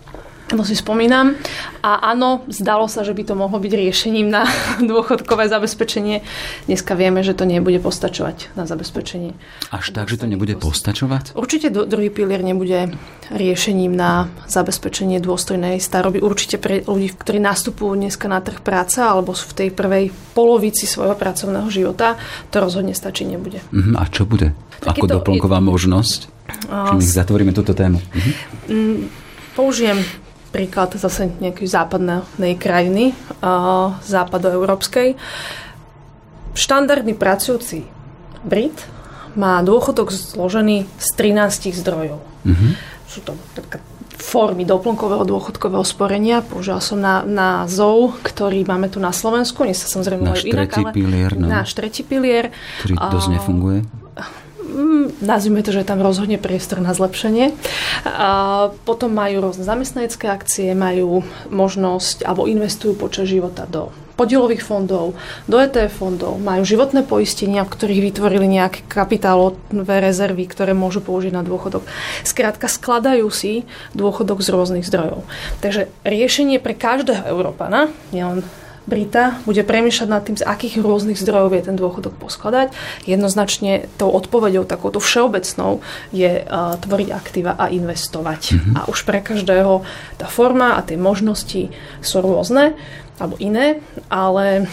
To 0.50 0.66
si 0.66 0.74
spomínam. 0.74 1.38
A 1.86 2.10
áno, 2.10 2.42
zdalo 2.50 2.90
sa, 2.90 3.06
že 3.06 3.14
by 3.14 3.22
to 3.22 3.38
mohlo 3.38 3.62
byť 3.62 3.70
riešením 3.70 4.34
na 4.34 4.50
dôchodkové 4.90 5.46
zabezpečenie. 5.46 6.26
Dneska 6.66 6.98
vieme, 6.98 7.22
že 7.22 7.38
to 7.38 7.46
nebude 7.46 7.78
postačovať 7.78 8.58
na 8.58 8.66
zabezpečenie. 8.66 9.38
Až 9.70 9.94
tak, 9.94 10.10
že 10.10 10.18
to 10.18 10.26
nebude 10.26 10.58
postačovať? 10.58 11.38
Určite 11.38 11.70
druhý 11.70 12.10
pilier 12.10 12.42
nebude 12.42 12.98
riešením 13.30 13.94
na 13.94 14.34
zabezpečenie 14.50 15.22
dôstojnej 15.22 15.78
staroby. 15.78 16.18
Určite 16.18 16.58
pre 16.58 16.82
ľudí, 16.82 17.14
ktorí 17.14 17.38
nastupujú 17.38 17.94
dneska 17.94 18.26
na 18.26 18.42
trh 18.42 18.58
práce 18.66 18.98
alebo 18.98 19.38
sú 19.38 19.54
v 19.54 19.58
tej 19.66 19.70
prvej 19.70 20.10
polovici 20.34 20.90
svojho 20.90 21.14
pracovného 21.14 21.70
života, 21.70 22.18
to 22.50 22.58
rozhodne 22.58 22.98
stačiť 22.98 23.26
nebude. 23.30 23.62
Uh-huh. 23.70 24.02
A 24.02 24.10
čo 24.10 24.26
bude? 24.26 24.58
Tak 24.82 24.98
Ako 24.98 25.06
doplnková 25.06 25.62
je... 25.62 25.68
možnosť? 25.70 26.20
Čím 26.66 27.06
ich 27.06 27.14
zatvoríme 27.14 27.54
túto 27.54 27.78
tému? 27.78 28.02
Uh-huh. 28.02 29.06
Použijem 29.54 30.02
príklad 30.50 30.98
zase 30.98 31.30
nejakej 31.40 31.68
západnej 31.70 32.54
krajiny, 32.58 33.14
západoeurópskej. 34.04 35.16
Štandardný 36.58 37.14
pracujúci 37.14 37.86
Brit 38.44 38.76
má 39.38 39.62
dôchodok 39.62 40.10
zložený 40.10 40.90
z 40.98 41.08
13 41.16 41.72
zdrojov. 41.78 42.20
Mm-hmm. 42.44 42.72
Sú 43.06 43.22
to 43.22 43.38
formy 44.20 44.68
doplnkového 44.68 45.24
dôchodkového 45.24 45.86
sporenia. 45.88 46.44
Použila 46.44 46.84
som 46.84 47.00
na, 47.00 47.24
na 47.24 47.64
ZOU, 47.66 48.20
ktorý 48.20 48.68
máme 48.68 48.92
tu 48.92 49.00
na 49.00 49.16
Slovensku. 49.16 49.64
Nie 49.64 49.74
sa 49.74 49.88
samozrejme 49.88 50.22
náš 50.22 50.44
inak, 50.44 50.76
pilier. 50.92 51.32
No. 51.40 51.48
Náš 51.48 51.72
tretí 51.74 52.04
pilier. 52.04 52.52
Ktorý 52.84 53.00
dosť 53.00 53.30
nefunguje. 53.40 53.80
Mm, 54.80 55.12
nazvime 55.20 55.60
to, 55.60 55.76
že 55.76 55.84
je 55.84 55.92
tam 55.92 56.00
rozhodne 56.00 56.40
priestor 56.40 56.80
na 56.80 56.96
zlepšenie. 56.96 57.52
A 58.08 58.30
potom 58.88 59.12
majú 59.12 59.44
rôzne 59.44 59.68
zamestnanecké 59.68 60.32
akcie, 60.32 60.72
majú 60.72 61.28
možnosť 61.52 62.24
alebo 62.24 62.48
investujú 62.48 62.96
počas 62.96 63.28
života 63.28 63.68
do 63.68 63.92
podielových 64.16 64.64
fondov, 64.68 65.16
do 65.48 65.64
ETF 65.64 65.96
fondov, 65.96 66.44
majú 66.44 66.68
životné 66.68 67.08
poistenia, 67.08 67.64
v 67.64 67.72
ktorých 67.72 68.04
vytvorili 68.12 68.52
nejaké 68.52 68.84
kapitálové 68.92 70.04
rezervy, 70.04 70.44
ktoré 70.44 70.76
môžu 70.76 71.00
použiť 71.00 71.32
na 71.32 71.40
dôchodok. 71.40 71.88
Skrátka, 72.28 72.68
skladajú 72.68 73.32
si 73.32 73.64
dôchodok 73.96 74.44
z 74.44 74.52
rôznych 74.52 74.88
zdrojov. 74.88 75.24
Takže 75.64 75.88
riešenie 76.04 76.60
pre 76.60 76.76
každého 76.76 77.32
Európana, 77.32 77.88
nielen 78.12 78.44
Brita 78.88 79.42
bude 79.44 79.62
premýšľať 79.66 80.10
nad 80.10 80.22
tým, 80.24 80.38
z 80.40 80.48
akých 80.48 80.80
rôznych 80.80 81.20
zdrojov 81.20 81.52
je 81.56 81.64
ten 81.68 81.76
dôchodok 81.76 82.16
poskladať. 82.16 82.72
Jednoznačne 83.04 83.92
tou 84.00 84.12
odpoveďou, 84.14 84.64
takouto 84.66 85.02
všeobecnou, 85.02 85.84
je 86.16 86.46
uh, 86.46 86.78
tvoriť 86.80 87.10
aktíva 87.12 87.54
a 87.60 87.68
investovať. 87.68 88.42
Mm-hmm. 88.56 88.74
A 88.80 88.80
už 88.88 89.04
pre 89.04 89.20
každého 89.20 89.84
tá 90.16 90.28
forma 90.30 90.78
a 90.78 90.84
tie 90.86 90.96
možnosti 90.96 91.70
sú 92.00 92.18
rôzne 92.24 92.78
alebo 93.20 93.36
iné, 93.44 93.84
ale 94.08 94.66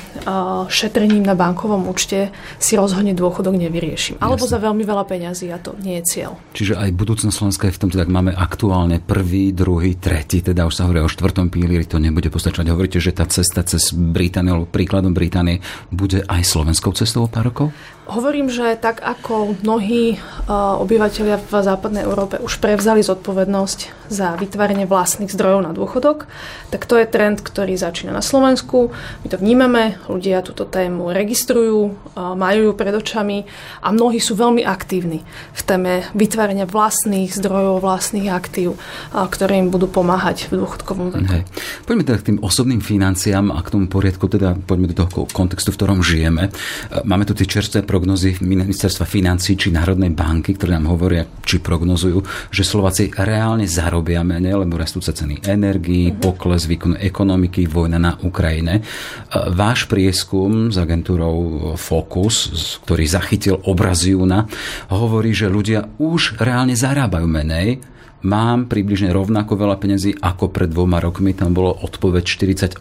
šetrením 0.70 1.26
na 1.26 1.34
bankovom 1.34 1.90
účte 1.90 2.30
si 2.62 2.78
rozhodne 2.78 3.12
dôchodok 3.12 3.58
nevyriešim. 3.58 4.22
Alebo 4.22 4.46
Jasne. 4.46 4.54
za 4.54 4.58
veľmi 4.62 4.84
veľa 4.86 5.04
peňazí 5.04 5.50
a 5.50 5.58
to 5.58 5.74
nie 5.82 5.98
je 6.00 6.04
cieľ. 6.06 6.38
Čiže 6.54 6.78
aj 6.78 6.90
budúcnosť 6.94 7.34
Slovenska 7.34 7.66
je 7.68 7.74
v 7.74 7.80
tom, 7.82 7.90
tak 7.90 8.06
máme 8.06 8.32
aktuálne 8.32 9.02
prvý, 9.02 9.50
druhý, 9.50 9.98
tretí, 9.98 10.40
teda 10.40 10.64
už 10.70 10.74
sa 10.78 10.86
hovorí 10.86 11.02
o 11.02 11.10
štvrtom 11.10 11.50
pilieri, 11.50 11.84
to 11.84 11.98
nebude 11.98 12.30
postačovať. 12.30 12.66
Hovoríte, 12.70 13.02
že 13.02 13.10
tá 13.10 13.26
cesta 13.26 13.66
cez 13.66 13.90
Britániu, 13.90 14.62
alebo 14.62 14.70
príkladom 14.70 15.10
Británie, 15.10 15.58
bude 15.90 16.22
aj 16.24 16.42
slovenskou 16.46 16.94
cestou 16.94 17.26
o 17.26 17.30
pár 17.30 17.50
rokov? 17.50 17.74
Hovorím, 18.06 18.46
že 18.46 18.78
tak 18.78 19.02
ako 19.02 19.58
mnohí 19.66 20.14
e, 20.14 20.16
obyvateľia 20.54 21.42
v 21.42 21.52
západnej 21.58 22.06
Európe 22.06 22.38
už 22.38 22.62
prevzali 22.62 23.02
zodpovednosť 23.02 24.06
za 24.06 24.38
vytváranie 24.38 24.86
vlastných 24.86 25.26
zdrojov 25.34 25.66
na 25.66 25.74
dôchodok, 25.74 26.30
tak 26.70 26.86
to 26.86 27.02
je 27.02 27.10
trend, 27.10 27.42
ktorý 27.42 27.74
začína 27.74 28.14
na 28.14 28.22
Slovensku. 28.22 28.94
My 28.94 29.26
to 29.26 29.42
vnímame, 29.42 29.98
ľudia 30.06 30.46
túto 30.46 30.70
tému 30.70 31.10
registrujú, 31.10 31.90
e, 31.90 32.14
majú 32.14 32.70
ju 32.70 32.72
pred 32.78 32.94
očami 32.94 33.42
a 33.82 33.90
mnohí 33.90 34.22
sú 34.22 34.38
veľmi 34.38 34.62
aktívni 34.62 35.26
v 35.50 35.62
téme 35.66 36.06
vytvárania 36.14 36.70
vlastných 36.70 37.34
zdrojov, 37.34 37.82
vlastných 37.82 38.30
aktív, 38.30 38.78
e, 38.78 39.18
ktoré 39.18 39.58
im 39.58 39.74
budú 39.74 39.90
pomáhať 39.90 40.46
v 40.54 40.62
dôchodkovom 40.62 41.10
veku. 41.10 41.42
Hej. 41.42 41.42
Poďme 41.82 42.06
teda 42.06 42.18
k 42.22 42.26
tým 42.30 42.38
osobným 42.38 42.78
financiám 42.78 43.50
a 43.50 43.58
k 43.66 43.74
tomu 43.74 43.90
poriadku, 43.90 44.30
teda 44.30 44.54
poďme 44.62 44.94
do 44.94 45.02
toho 45.02 45.26
kontextu, 45.34 45.74
v 45.74 45.78
ktorom 45.82 46.06
žijeme. 46.06 46.54
Máme 47.02 47.26
tu 47.26 47.34
tie 47.34 47.50
čerstvé 47.50 47.82
prognozy 47.96 48.36
ministerstva 48.44 49.08
financí 49.08 49.56
či 49.56 49.72
Národnej 49.72 50.12
banky, 50.12 50.52
ktoré 50.52 50.76
nám 50.76 50.92
hovoria, 50.92 51.24
či 51.40 51.64
prognozujú, 51.64 52.20
že 52.52 52.60
Slováci 52.60 53.08
reálne 53.08 53.64
zarobia 53.64 54.20
menej, 54.20 54.60
lebo 54.60 54.76
rastúce 54.76 55.16
ceny 55.16 55.48
energii, 55.48 56.12
uh-huh. 56.12 56.20
pokles 56.20 56.68
výkonu 56.68 57.00
ekonomiky, 57.00 57.64
vojna 57.64 57.96
na 57.96 58.12
Ukrajine. 58.20 58.84
Váš 59.32 59.88
prieskum 59.88 60.68
s 60.68 60.76
agentúrou 60.76 61.72
Focus, 61.80 62.76
ktorý 62.84 63.08
zachytil 63.08 63.56
obraz 63.64 64.04
júna, 64.04 64.44
hovorí, 64.92 65.32
že 65.32 65.48
ľudia 65.48 65.88
už 65.96 66.36
reálne 66.36 66.76
zarábajú 66.76 67.24
menej, 67.24 67.80
mám 68.24 68.70
približne 68.70 69.12
rovnako 69.12 69.58
veľa 69.60 69.76
peniazy 69.76 70.16
ako 70.16 70.48
pred 70.48 70.72
dvoma 70.72 71.02
rokmi. 71.02 71.36
Tam 71.36 71.52
bolo 71.52 71.74
odpoveď 71.74 72.24
48% 72.24 72.80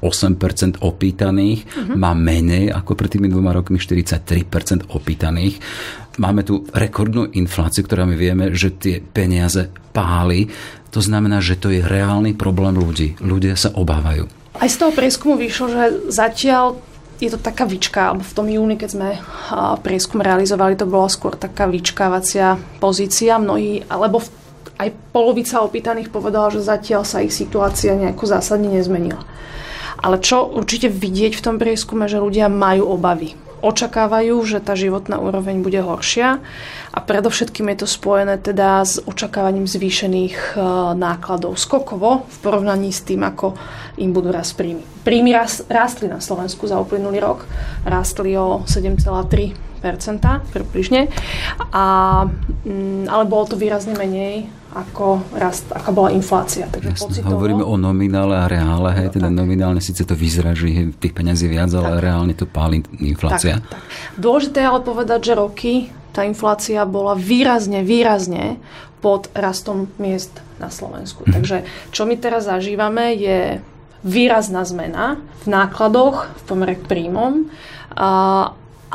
opýtaných. 0.80 1.60
Uh-huh. 1.66 1.96
Mám 2.00 2.18
menej 2.24 2.72
ako 2.72 2.96
pred 2.96 3.12
tými 3.12 3.28
dvoma 3.28 3.52
rokmi 3.52 3.76
43% 3.82 4.94
opýtaných. 4.94 5.60
Máme 6.16 6.48
tu 6.48 6.64
rekordnú 6.72 7.28
infláciu, 7.36 7.84
ktorá 7.84 8.08
my 8.08 8.16
vieme, 8.16 8.56
že 8.56 8.72
tie 8.72 9.04
peniaze 9.04 9.68
páli. 9.92 10.48
To 10.96 11.04
znamená, 11.04 11.44
že 11.44 11.60
to 11.60 11.76
je 11.76 11.84
reálny 11.84 12.40
problém 12.40 12.80
ľudí. 12.80 13.20
Ľudia 13.20 13.60
sa 13.60 13.76
obávajú. 13.76 14.32
Aj 14.56 14.72
z 14.72 14.80
toho 14.80 14.96
prieskumu 14.96 15.36
vyšlo, 15.36 15.68
že 15.68 15.84
zatiaľ 16.08 16.80
je 17.20 17.32
to 17.32 17.40
taká 17.40 17.68
vyčka, 17.68 18.12
alebo 18.12 18.24
v 18.24 18.36
tom 18.36 18.48
júni, 18.48 18.76
keď 18.80 18.90
sme 18.92 19.10
prieskum 19.84 20.24
realizovali, 20.24 20.80
to 20.80 20.88
bola 20.88 21.12
skôr 21.12 21.36
taká 21.36 21.68
vyčkávacia 21.68 22.60
pozícia. 22.80 23.36
Mnohí, 23.36 23.84
alebo 23.88 24.24
v 24.24 24.32
aj 24.76 24.90
polovica 25.16 25.64
opýtaných 25.64 26.12
povedala, 26.12 26.52
že 26.52 26.64
zatiaľ 26.64 27.08
sa 27.08 27.24
ich 27.24 27.32
situácia 27.32 27.96
nejako 27.96 28.28
zásadne 28.28 28.68
nezmenila. 28.68 29.24
Ale 29.96 30.20
čo 30.20 30.44
určite 30.46 30.92
vidieť 30.92 31.34
v 31.40 31.44
tom 31.44 31.56
prieskume, 31.56 32.12
že 32.12 32.20
ľudia 32.20 32.52
majú 32.52 33.00
obavy. 33.00 33.34
Očakávajú, 33.66 34.46
že 34.46 34.62
tá 34.62 34.78
životná 34.78 35.18
úroveň 35.18 35.66
bude 35.66 35.82
horšia 35.82 36.38
a 36.94 37.00
predovšetkým 37.02 37.72
je 37.74 37.78
to 37.82 37.88
spojené 37.90 38.38
teda 38.38 38.86
s 38.86 39.02
očakávaním 39.02 39.66
zvýšených 39.66 40.54
e, 40.54 40.58
nákladov 40.94 41.58
skokovo 41.58 42.30
v 42.30 42.38
porovnaní 42.46 42.94
s 42.94 43.02
tým, 43.02 43.26
ako 43.26 43.58
im 43.98 44.14
budú 44.14 44.30
rast 44.30 44.54
príjmy. 44.60 44.86
Príjmy 45.02 45.34
rástli 45.72 46.06
na 46.06 46.22
Slovensku 46.22 46.70
za 46.70 46.78
uplynulý 46.78 47.18
rok, 47.24 47.50
rástli 47.88 48.38
o 48.38 48.62
7,3% 48.70 49.56
približne, 50.54 51.10
a, 51.74 51.86
mm, 52.70 53.10
ale 53.10 53.24
bolo 53.26 53.50
to 53.50 53.56
výrazne 53.58 53.98
menej 53.98 54.46
ako 54.76 55.24
rast, 55.32 55.72
aká 55.72 55.96
bola 55.96 56.12
inflácia. 56.12 56.68
Takže 56.68 56.92
Jasne, 56.92 57.08
pocitovo... 57.08 57.32
Hovoríme 57.40 57.64
o 57.64 57.80
nominále 57.80 58.36
a 58.36 58.46
reále, 58.52 58.92
hej, 59.00 59.16
teda 59.16 59.32
tak. 59.32 59.40
nominálne 59.40 59.80
síce 59.80 60.04
to 60.04 60.20
vyzerá, 60.20 60.52
že 60.52 60.92
tých 61.00 61.16
peňazí 61.16 61.48
viac, 61.48 61.72
ale 61.72 61.96
tak. 61.96 62.04
reálne 62.04 62.36
to 62.36 62.44
páli 62.44 62.84
inflácia. 63.00 63.64
Tak, 63.64 63.72
tak. 63.72 63.82
Dôležité 64.20 64.58
je 64.60 64.68
ale 64.68 64.82
povedať, 64.84 65.20
že 65.32 65.34
roky 65.40 65.74
tá 66.12 66.28
inflácia 66.28 66.84
bola 66.84 67.16
výrazne, 67.16 67.88
výrazne 67.88 68.60
pod 69.00 69.32
rastom 69.32 69.88
miest 69.96 70.44
na 70.60 70.68
Slovensku. 70.68 71.24
Hm. 71.24 71.32
Takže 71.32 71.58
čo 71.96 72.04
my 72.04 72.16
teraz 72.20 72.52
zažívame 72.52 73.16
je 73.16 73.64
výrazná 74.04 74.68
zmena 74.68 75.24
v 75.44 75.46
nákladoch 75.50 76.30
v 76.36 76.42
pomere 76.46 76.76
k 76.76 76.84
príjmom. 76.84 77.48
A 77.96 78.10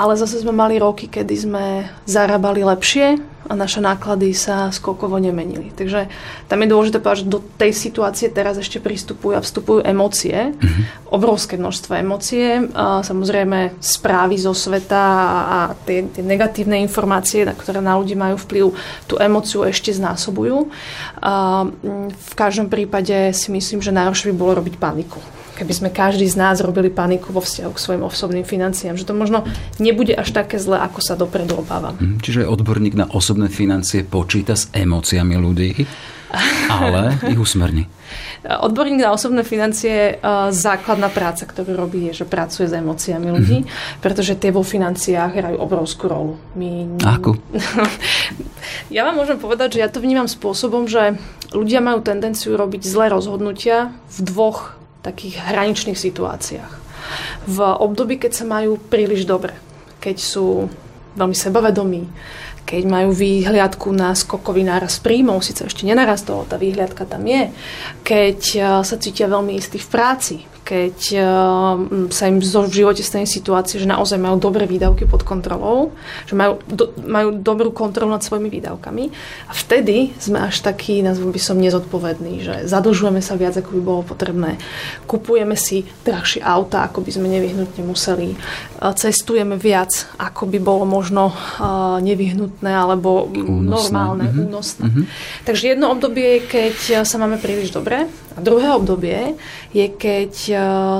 ale 0.00 0.16
zase 0.16 0.40
sme 0.40 0.56
mali 0.56 0.80
roky, 0.80 1.12
kedy 1.12 1.34
sme 1.36 1.64
zarábali 2.08 2.64
lepšie 2.64 3.20
a 3.44 3.52
naše 3.52 3.84
náklady 3.84 4.32
sa 4.32 4.72
skokovo 4.72 5.20
nemenili. 5.20 5.68
Takže 5.76 6.08
tam 6.48 6.64
je 6.64 6.72
dôležité 6.72 7.04
povedať, 7.04 7.28
že 7.28 7.34
do 7.36 7.44
tej 7.60 7.72
situácie 7.76 8.32
teraz 8.32 8.56
ešte 8.56 8.80
pristupujú 8.80 9.36
a 9.36 9.44
vstupujú 9.44 9.84
emócie, 9.84 10.56
mm-hmm. 10.56 11.12
obrovské 11.12 11.60
množstvo 11.60 11.92
emócie, 12.00 12.64
a 12.72 13.04
samozrejme 13.04 13.76
správy 13.76 14.40
zo 14.40 14.56
sveta 14.56 15.04
a 15.44 15.58
tie, 15.84 16.08
tie 16.08 16.24
negatívne 16.24 16.80
informácie, 16.80 17.44
na 17.44 17.52
ktoré 17.52 17.84
na 17.84 18.00
ľudí 18.00 18.16
majú 18.16 18.40
vplyv, 18.40 18.72
tú 19.04 19.20
emóciu 19.20 19.68
ešte 19.68 19.92
znásobujú. 19.92 20.72
A 21.20 21.68
v 22.08 22.32
každom 22.32 22.72
prípade 22.72 23.36
si 23.36 23.52
myslím, 23.52 23.84
že 23.84 23.92
najhoršie 23.92 24.32
by 24.32 24.36
bolo 24.36 24.64
robiť 24.64 24.80
paniku 24.80 25.20
keby 25.60 25.72
sme 25.76 25.90
každý 25.92 26.24
z 26.24 26.40
nás 26.40 26.64
robili 26.64 26.88
paniku 26.88 27.36
vo 27.36 27.44
vzťahu 27.44 27.72
k 27.76 27.82
svojim 27.84 28.00
osobným 28.00 28.48
financiám, 28.48 28.96
že 28.96 29.04
to 29.04 29.12
možno 29.12 29.44
nebude 29.76 30.16
až 30.16 30.32
také 30.32 30.56
zle, 30.56 30.80
ako 30.80 31.04
sa 31.04 31.20
dopredu 31.20 31.60
obávam. 31.60 32.00
Mhm, 32.00 32.24
čiže 32.24 32.48
odborník 32.48 32.96
na 32.96 33.04
osobné 33.12 33.52
financie 33.52 34.00
počíta 34.08 34.56
s 34.56 34.72
emóciami 34.72 35.36
ľudí, 35.36 35.84
ale 36.72 37.20
ich 37.28 37.36
usmerní. 37.36 37.84
Odborník 38.40 39.04
na 39.04 39.12
osobné 39.12 39.44
financie, 39.44 40.16
e, 40.16 40.24
základná 40.48 41.12
práca, 41.12 41.44
ktorú 41.44 41.76
robí, 41.76 42.08
je, 42.08 42.24
že 42.24 42.26
pracuje 42.26 42.72
s 42.72 42.72
emóciami 42.72 43.28
ľudí, 43.28 43.58
mm-hmm. 43.62 44.00
pretože 44.00 44.40
tie 44.40 44.48
vo 44.48 44.64
financiách 44.64 45.36
hrajú 45.36 45.56
obrovskú 45.60 46.08
rolu. 46.08 46.34
My... 46.56 46.88
Akú? 47.04 47.36
ja 48.96 49.04
vám 49.04 49.20
môžem 49.20 49.36
povedať, 49.36 49.76
že 49.76 49.82
ja 49.84 49.92
to 49.92 50.00
vnímam 50.00 50.24
spôsobom, 50.24 50.88
že 50.88 51.20
ľudia 51.52 51.84
majú 51.84 52.00
tendenciu 52.00 52.56
robiť 52.56 52.80
zlé 52.80 53.12
rozhodnutia 53.12 53.92
v 54.08 54.18
dvoch 54.24 54.79
takých 55.00 55.40
hraničných 55.40 55.98
situáciách. 55.98 56.72
V 57.48 57.58
období, 57.60 58.20
keď 58.20 58.32
sa 58.36 58.44
majú 58.46 58.76
príliš 58.76 59.24
dobre, 59.24 59.56
keď 59.98 60.16
sú 60.20 60.68
veľmi 61.16 61.34
sebavedomí, 61.34 62.02
keď 62.70 62.82
majú 62.86 63.10
výhliadku 63.10 63.90
na 63.90 64.14
skokový 64.14 64.62
náraz 64.62 65.02
príjmov, 65.02 65.42
síce 65.42 65.66
ešte 65.66 65.82
nenarastolo, 65.82 66.46
tá 66.46 66.54
výhliadka 66.54 67.02
tam 67.02 67.26
je, 67.26 67.50
keď 68.06 68.38
eh, 68.54 68.62
sa 68.86 68.96
cítia 69.00 69.26
veľmi 69.26 69.58
istí 69.58 69.80
v 69.80 69.88
práci, 69.90 70.36
keď 70.70 70.98
eh, 71.18 71.26
sa 72.14 72.24
im 72.30 72.38
v 72.38 72.70
živote 72.70 73.02
stane 73.02 73.26
situácia, 73.26 73.82
že 73.82 73.90
naozaj 73.90 74.22
majú 74.22 74.38
dobré 74.38 74.70
výdavky 74.70 75.02
pod 75.10 75.26
kontrolou, 75.26 75.90
že 76.30 76.38
majú, 76.38 76.62
do, 76.70 76.94
majú 77.02 77.34
dobrú 77.34 77.74
kontrolu 77.74 78.14
nad 78.14 78.22
svojimi 78.22 78.46
výdavkami. 78.46 79.10
A 79.50 79.52
vtedy 79.52 80.14
sme 80.22 80.46
až 80.46 80.62
takí, 80.62 81.02
nazvem 81.02 81.34
by 81.34 81.40
som, 81.42 81.58
nezodpovední, 81.58 82.46
že 82.46 82.54
zadlžujeme 82.70 83.18
sa 83.18 83.34
viac, 83.34 83.58
ako 83.58 83.74
by 83.74 83.82
bolo 83.82 84.02
potrebné. 84.06 84.62
Kupujeme 85.10 85.58
si 85.58 85.82
drahšie 86.06 86.40
auta, 86.46 86.86
ako 86.86 87.02
by 87.02 87.10
sme 87.10 87.26
nevyhnutne 87.26 87.82
museli. 87.82 88.38
Cestujeme 88.80 89.58
viac, 89.58 90.08
ako 90.16 90.48
by 90.48 90.58
bolo 90.62 90.88
možno 90.88 91.34
nevyhnutné 92.00 92.70
alebo 92.70 93.28
únosné. 93.28 93.92
normálne, 93.92 94.26
mm-hmm. 94.30 94.46
únosné. 94.46 94.84
Mm-hmm. 94.88 95.04
Takže 95.44 95.64
jedno 95.76 95.92
obdobie 95.92 96.38
je, 96.38 96.40
keď 96.46 96.76
sa 97.04 97.16
máme 97.20 97.36
príliš 97.36 97.74
dobre 97.74 98.08
a 98.08 98.38
druhé 98.38 98.72
obdobie 98.72 99.34
je, 99.74 99.86
keď 99.90 100.32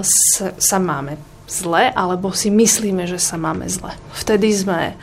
sa, 0.05 0.47
sa 0.57 0.79
máme 0.79 1.19
zle, 1.51 1.91
alebo 1.91 2.31
si 2.31 2.49
myslíme, 2.49 3.11
že 3.11 3.19
sa 3.19 3.35
máme 3.35 3.67
zle. 3.67 3.95
Vtedy 4.15 4.55
sme 4.55 4.95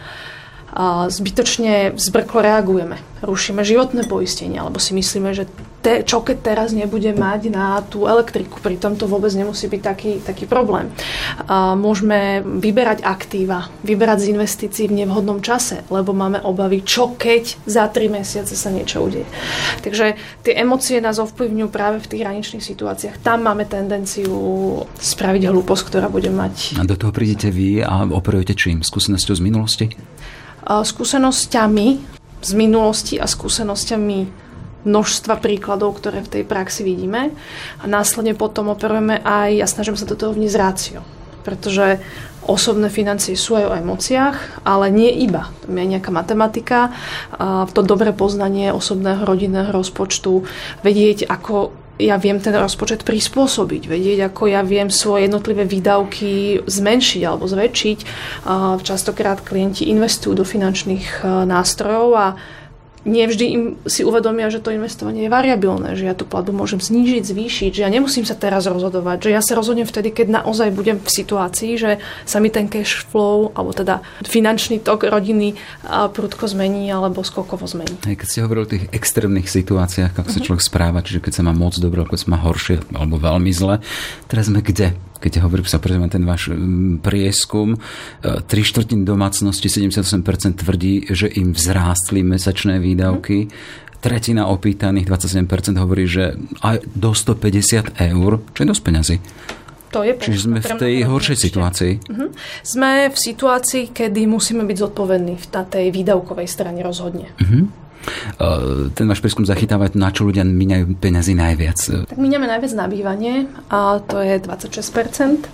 zbytočne 1.09 1.97
zbrklo 1.97 2.39
reagujeme. 2.45 3.01
Rušíme 3.25 3.65
životné 3.65 4.05
poistenie, 4.05 4.61
alebo 4.61 4.77
si 4.77 4.93
myslíme, 4.93 5.33
že 5.33 5.49
te, 5.87 6.03
čo 6.03 6.19
keď 6.19 6.37
teraz 6.43 6.75
nebude 6.75 7.15
mať 7.15 7.47
na 7.47 7.79
tú 7.79 8.11
elektriku. 8.11 8.59
Pritom 8.59 8.99
to 8.99 9.07
vôbec 9.07 9.31
nemusí 9.31 9.71
byť 9.71 9.81
taký, 9.81 10.11
taký 10.19 10.43
problém. 10.43 10.91
A 11.47 11.79
môžeme 11.79 12.43
vyberať 12.43 13.07
aktíva, 13.07 13.71
vyberať 13.87 14.27
z 14.27 14.35
investícií 14.35 14.91
v 14.91 15.07
nevhodnom 15.07 15.39
čase, 15.39 15.87
lebo 15.87 16.11
máme 16.11 16.43
obavy, 16.43 16.83
čo 16.83 17.15
keď 17.15 17.63
za 17.63 17.87
tri 17.87 18.11
mesiace 18.11 18.59
sa 18.59 18.67
niečo 18.67 18.99
udeje. 18.99 19.23
Takže 19.79 20.19
tie 20.43 20.53
emócie 20.59 20.99
nás 20.99 21.23
ovplyvňujú 21.23 21.71
práve 21.71 22.03
v 22.03 22.09
tých 22.11 22.23
hraničných 22.27 22.67
situáciách. 22.67 23.23
Tam 23.23 23.47
máme 23.47 23.63
tendenciu 23.63 24.35
spraviť 24.99 25.47
hlúposť, 25.47 25.83
ktorá 25.87 26.11
bude 26.11 26.27
mať... 26.27 26.75
A 26.75 26.83
do 26.83 26.99
toho 26.99 27.15
prídete 27.15 27.47
vy 27.47 27.79
a 27.79 28.03
operujete 28.03 28.59
čím? 28.59 28.83
Skúsenosťou 28.83 29.39
z 29.39 29.43
minulosti? 29.45 29.87
skúsenosťami 30.67 31.87
z 32.43 32.51
minulosti 32.53 33.15
a 33.15 33.23
skúsenosťami 33.23 34.46
množstva 34.87 35.43
príkladov, 35.43 35.99
ktoré 35.99 36.23
v 36.23 36.39
tej 36.39 36.43
praxi 36.47 36.87
vidíme. 36.87 37.35
A 37.77 37.85
následne 37.85 38.33
potom 38.33 38.71
operujeme 38.71 39.19
aj, 39.19 39.49
ja 39.59 39.67
snažím 39.67 39.99
sa 39.99 40.07
do 40.07 40.15
toho 40.15 40.31
vniesť 40.31 40.57
rácio. 40.57 40.99
Pretože 41.43 41.99
osobné 42.47 42.87
financie 42.87 43.35
sú 43.35 43.59
aj 43.59 43.65
o 43.67 43.75
emóciách, 43.75 44.63
ale 44.63 44.87
nie 44.87 45.11
iba. 45.27 45.51
To 45.67 45.75
je 45.75 45.83
nejaká 45.83 46.11
matematika, 46.15 46.95
to 47.75 47.83
dobré 47.83 48.15
poznanie 48.15 48.71
osobného 48.71 49.27
rodinného 49.27 49.71
rozpočtu, 49.75 50.47
vedieť, 50.83 51.27
ako 51.27 51.75
ja 51.97 52.13
viem 52.21 52.37
ten 52.37 52.53
rozpočet 52.53 53.01
prispôsobiť, 53.01 53.89
vedieť, 53.89 54.29
ako 54.29 54.53
ja 54.53 54.61
viem 54.61 54.93
svoje 54.93 55.25
jednotlivé 55.25 55.65
výdavky 55.65 56.61
zmenšiť 56.61 57.21
alebo 57.25 57.49
zväčšiť. 57.49 57.99
Častokrát 58.85 59.41
klienti 59.41 59.89
investujú 59.89 60.37
do 60.37 60.45
finančných 60.45 61.25
nástrojov 61.25 62.09
a 62.13 62.27
nevždy 63.07 63.45
im 63.47 63.63
si 63.87 64.03
uvedomia, 64.03 64.51
že 64.51 64.59
to 64.59 64.75
investovanie 64.75 65.25
je 65.25 65.31
variabilné, 65.31 65.95
že 65.95 66.05
ja 66.05 66.13
tú 66.13 66.27
platbu 66.27 66.51
môžem 66.51 66.83
znížiť, 66.83 67.23
zvýšiť, 67.23 67.71
že 67.79 67.81
ja 67.81 67.89
nemusím 67.89 68.27
sa 68.27 68.35
teraz 68.35 68.67
rozhodovať, 68.67 69.25
že 69.25 69.29
ja 69.31 69.41
sa 69.41 69.55
rozhodnem 69.55 69.87
vtedy, 69.87 70.11
keď 70.11 70.43
naozaj 70.43 70.75
budem 70.75 70.99
v 70.99 71.09
situácii, 71.09 71.79
že 71.79 71.91
sa 72.27 72.37
mi 72.43 72.51
ten 72.51 72.67
cash 72.67 73.07
flow, 73.07 73.55
alebo 73.55 73.71
teda 73.71 74.03
finančný 74.27 74.83
tok 74.83 75.07
rodiny 75.07 75.55
prudko 75.87 76.45
zmení 76.51 76.91
alebo 76.91 77.23
skokovo 77.23 77.63
zmení. 77.63 77.95
Aj 78.03 78.17
keď 78.19 78.27
ste 78.27 78.43
hovorili 78.43 78.63
o 78.67 78.73
tých 78.75 78.85
extrémnych 78.91 79.47
situáciách, 79.47 80.13
ako 80.19 80.29
sa 80.29 80.39
mhm. 80.43 80.45
človek 80.45 80.63
správa, 80.63 80.99
čiže 81.01 81.23
keď 81.23 81.33
sa 81.39 81.43
má 81.47 81.55
moc 81.55 81.79
dobre, 81.79 82.03
ako 82.03 82.19
sa 82.19 82.27
má 82.27 82.37
horšie 82.43 82.83
alebo 82.91 83.15
veľmi 83.15 83.51
zle, 83.55 83.79
teraz 84.27 84.51
sme 84.51 84.59
kde? 84.59 85.06
Keď 85.17 85.43
hovorí 85.45 85.65
sa 85.65 85.81
prezrieme 85.81 86.09
ten 86.09 86.23
váš 86.23 86.53
mm, 86.53 87.01
prieskum, 87.01 87.75
e, 87.75 87.79
tri 88.45 88.61
štvrtín 88.61 89.03
domácnosti, 89.03 89.67
78% 89.69 90.61
tvrdí, 90.61 91.09
že 91.09 91.27
im 91.29 91.53
vzrástli 91.53 92.21
mesačné 92.21 92.77
výdavky. 92.77 93.49
Tretina 93.97 94.45
opýtaných, 94.53 95.09
27% 95.09 95.81
hovorí, 95.81 96.05
že 96.05 96.37
aj 96.61 96.85
do 96.93 97.11
150 97.17 97.97
eur, 98.13 98.31
čo 98.53 98.59
je 98.61 98.67
dosť 98.69 98.83
peňazí. 98.85 99.17
To 99.95 100.03
je 100.03 100.13
Čiže 100.13 100.51
sme 100.51 100.59
v 100.59 100.71
tej 100.77 100.95
horšej 101.07 101.37
situácii. 101.47 101.93
Uh-huh. 102.11 102.29
Sme 102.61 103.07
v 103.07 103.17
situácii, 103.17 103.95
kedy 103.95 104.27
musíme 104.27 104.67
byť 104.67 104.77
zodpovední 104.77 105.33
na 105.49 105.63
tej 105.63 105.95
výdavkovej 105.95 106.47
strane 106.47 106.83
rozhodne. 106.83 107.31
Uh-huh. 107.39 107.71
Ten 108.93 109.05
váš 109.09 109.19
prieskum 109.19 109.43
zachytáva, 109.43 109.91
na 109.97 110.13
čo 110.13 110.23
ľudia 110.23 110.45
míňajú 110.47 110.97
peniazy 111.01 111.33
najviac. 111.35 112.07
Tak 112.07 112.17
míňame 112.17 112.47
najviac 112.47 112.73
na 112.77 112.85
bývanie, 112.87 113.51
a 113.67 113.99
to 113.99 114.21
je 114.23 114.39
26% 114.39 115.45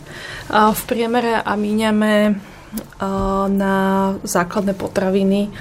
v 0.54 0.82
priemere 0.86 1.40
a 1.40 1.52
míňame 1.56 2.38
na 3.50 3.76
základné 4.26 4.74
potraviny 4.74 5.54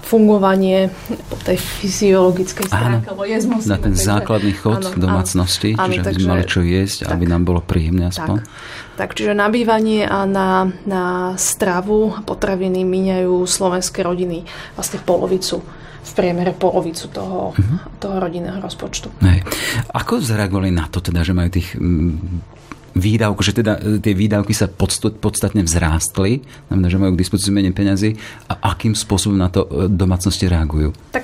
fungovanie 0.00 0.88
po 1.28 1.36
tej 1.44 1.60
fyziologickej 1.60 2.66
stránke, 2.72 3.12
alebo 3.12 3.28
jesť 3.28 3.46
musíme. 3.52 3.70
Na 3.74 3.78
ten 3.78 3.94
takže, 3.94 4.08
základný 4.08 4.52
chod 4.56 4.80
áno, 4.80 4.96
domácnosti, 4.96 5.76
áno, 5.76 5.92
čiže 5.92 6.08
aby 6.08 6.22
mali 6.24 6.44
čo 6.48 6.60
jesť, 6.64 7.04
tak, 7.04 7.20
aby 7.20 7.24
nám 7.28 7.42
bolo 7.44 7.60
príjemné 7.60 8.08
aspoň. 8.08 8.40
Tak, 8.40 8.48
tak 8.96 9.08
čiže 9.18 9.36
na 9.36 9.52
bývanie 9.52 10.08
a 10.08 10.24
na, 10.24 10.72
na 10.88 11.36
stravu 11.36 12.16
potraviny 12.24 12.80
míňajú 12.80 13.44
slovenské 13.44 14.00
rodiny 14.00 14.48
vlastne 14.78 14.98
polovicu 15.04 15.60
v 16.00 16.12
priemere 16.16 16.56
polovicu 16.56 17.12
toho, 17.12 17.52
uh-huh. 17.52 17.78
toho 18.00 18.16
rodinného 18.18 18.58
rozpočtu. 18.58 19.12
Hej. 19.20 19.44
Ako 19.92 20.18
zareagovali 20.20 20.72
na 20.72 20.88
to 20.88 21.04
teda, 21.04 21.20
že 21.22 21.36
majú 21.36 21.50
tých 21.52 21.76
výdavku, 22.94 23.40
že 23.42 23.54
teda 23.54 23.78
e, 23.78 24.02
tie 24.02 24.14
výdavky 24.14 24.50
sa 24.50 24.66
podstatne 24.70 25.62
vzrástli, 25.62 26.42
znamená, 26.68 26.86
že 26.90 26.98
majú 26.98 27.12
k 27.14 27.22
dispozícii 27.22 27.54
menej 27.54 27.74
peňazí 27.74 28.18
a 28.50 28.74
akým 28.74 28.98
spôsobom 28.98 29.38
na 29.38 29.48
to 29.50 29.66
e, 29.66 29.86
domácnosti 29.86 30.50
reagujú? 30.50 30.90
Tak 31.14 31.22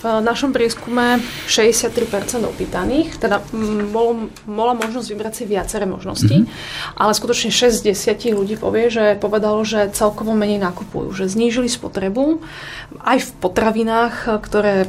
v 0.00 0.24
našom 0.24 0.56
prieskume 0.56 1.20
63% 1.44 2.40
opýtaných, 2.48 3.20
teda 3.20 3.44
bolo, 3.92 4.32
bola 4.48 4.72
možnosť 4.72 5.06
vybrať 5.12 5.32
si 5.36 5.44
viaceré 5.44 5.84
možnosti, 5.84 6.48
mm-hmm. 6.48 6.96
ale 6.96 7.12
skutočne 7.12 7.52
60 7.52 7.84
ľudí 8.32 8.56
povie, 8.56 8.88
že 8.88 9.20
povedalo, 9.20 9.60
že 9.60 9.92
celkovo 9.92 10.32
menej 10.32 10.56
nakupujú, 10.60 11.12
že 11.12 11.28
znížili 11.28 11.68
spotrebu 11.68 12.40
aj 13.04 13.18
v 13.20 13.30
potravinách, 13.44 14.40
ktoré 14.40 14.88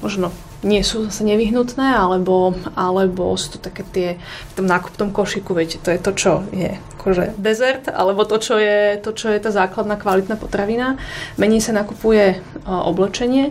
možno 0.00 0.32
nie 0.62 0.80
sú 0.86 1.10
zase 1.10 1.26
nevyhnutné, 1.26 1.90
alebo, 1.90 2.54
alebo 2.78 3.34
sú 3.34 3.58
to 3.58 3.58
také 3.58 3.82
tie 3.82 4.08
v 4.22 4.52
tom 4.54 4.66
nákupnom 4.70 5.10
košiku, 5.10 5.58
viete, 5.58 5.82
to 5.82 5.90
je 5.90 5.98
to, 5.98 6.14
čo 6.14 6.32
je 6.54 6.78
akože 7.02 7.34
dezert, 7.34 7.90
alebo 7.90 8.22
to, 8.22 8.38
čo 8.38 8.62
je, 8.62 8.94
to, 9.02 9.10
čo 9.10 9.34
je 9.34 9.42
tá 9.42 9.50
základná 9.50 9.98
kvalitná 9.98 10.38
potravina. 10.38 11.02
Menej 11.34 11.66
sa 11.66 11.74
nakupuje 11.74 12.38
oblečenie 12.62 13.50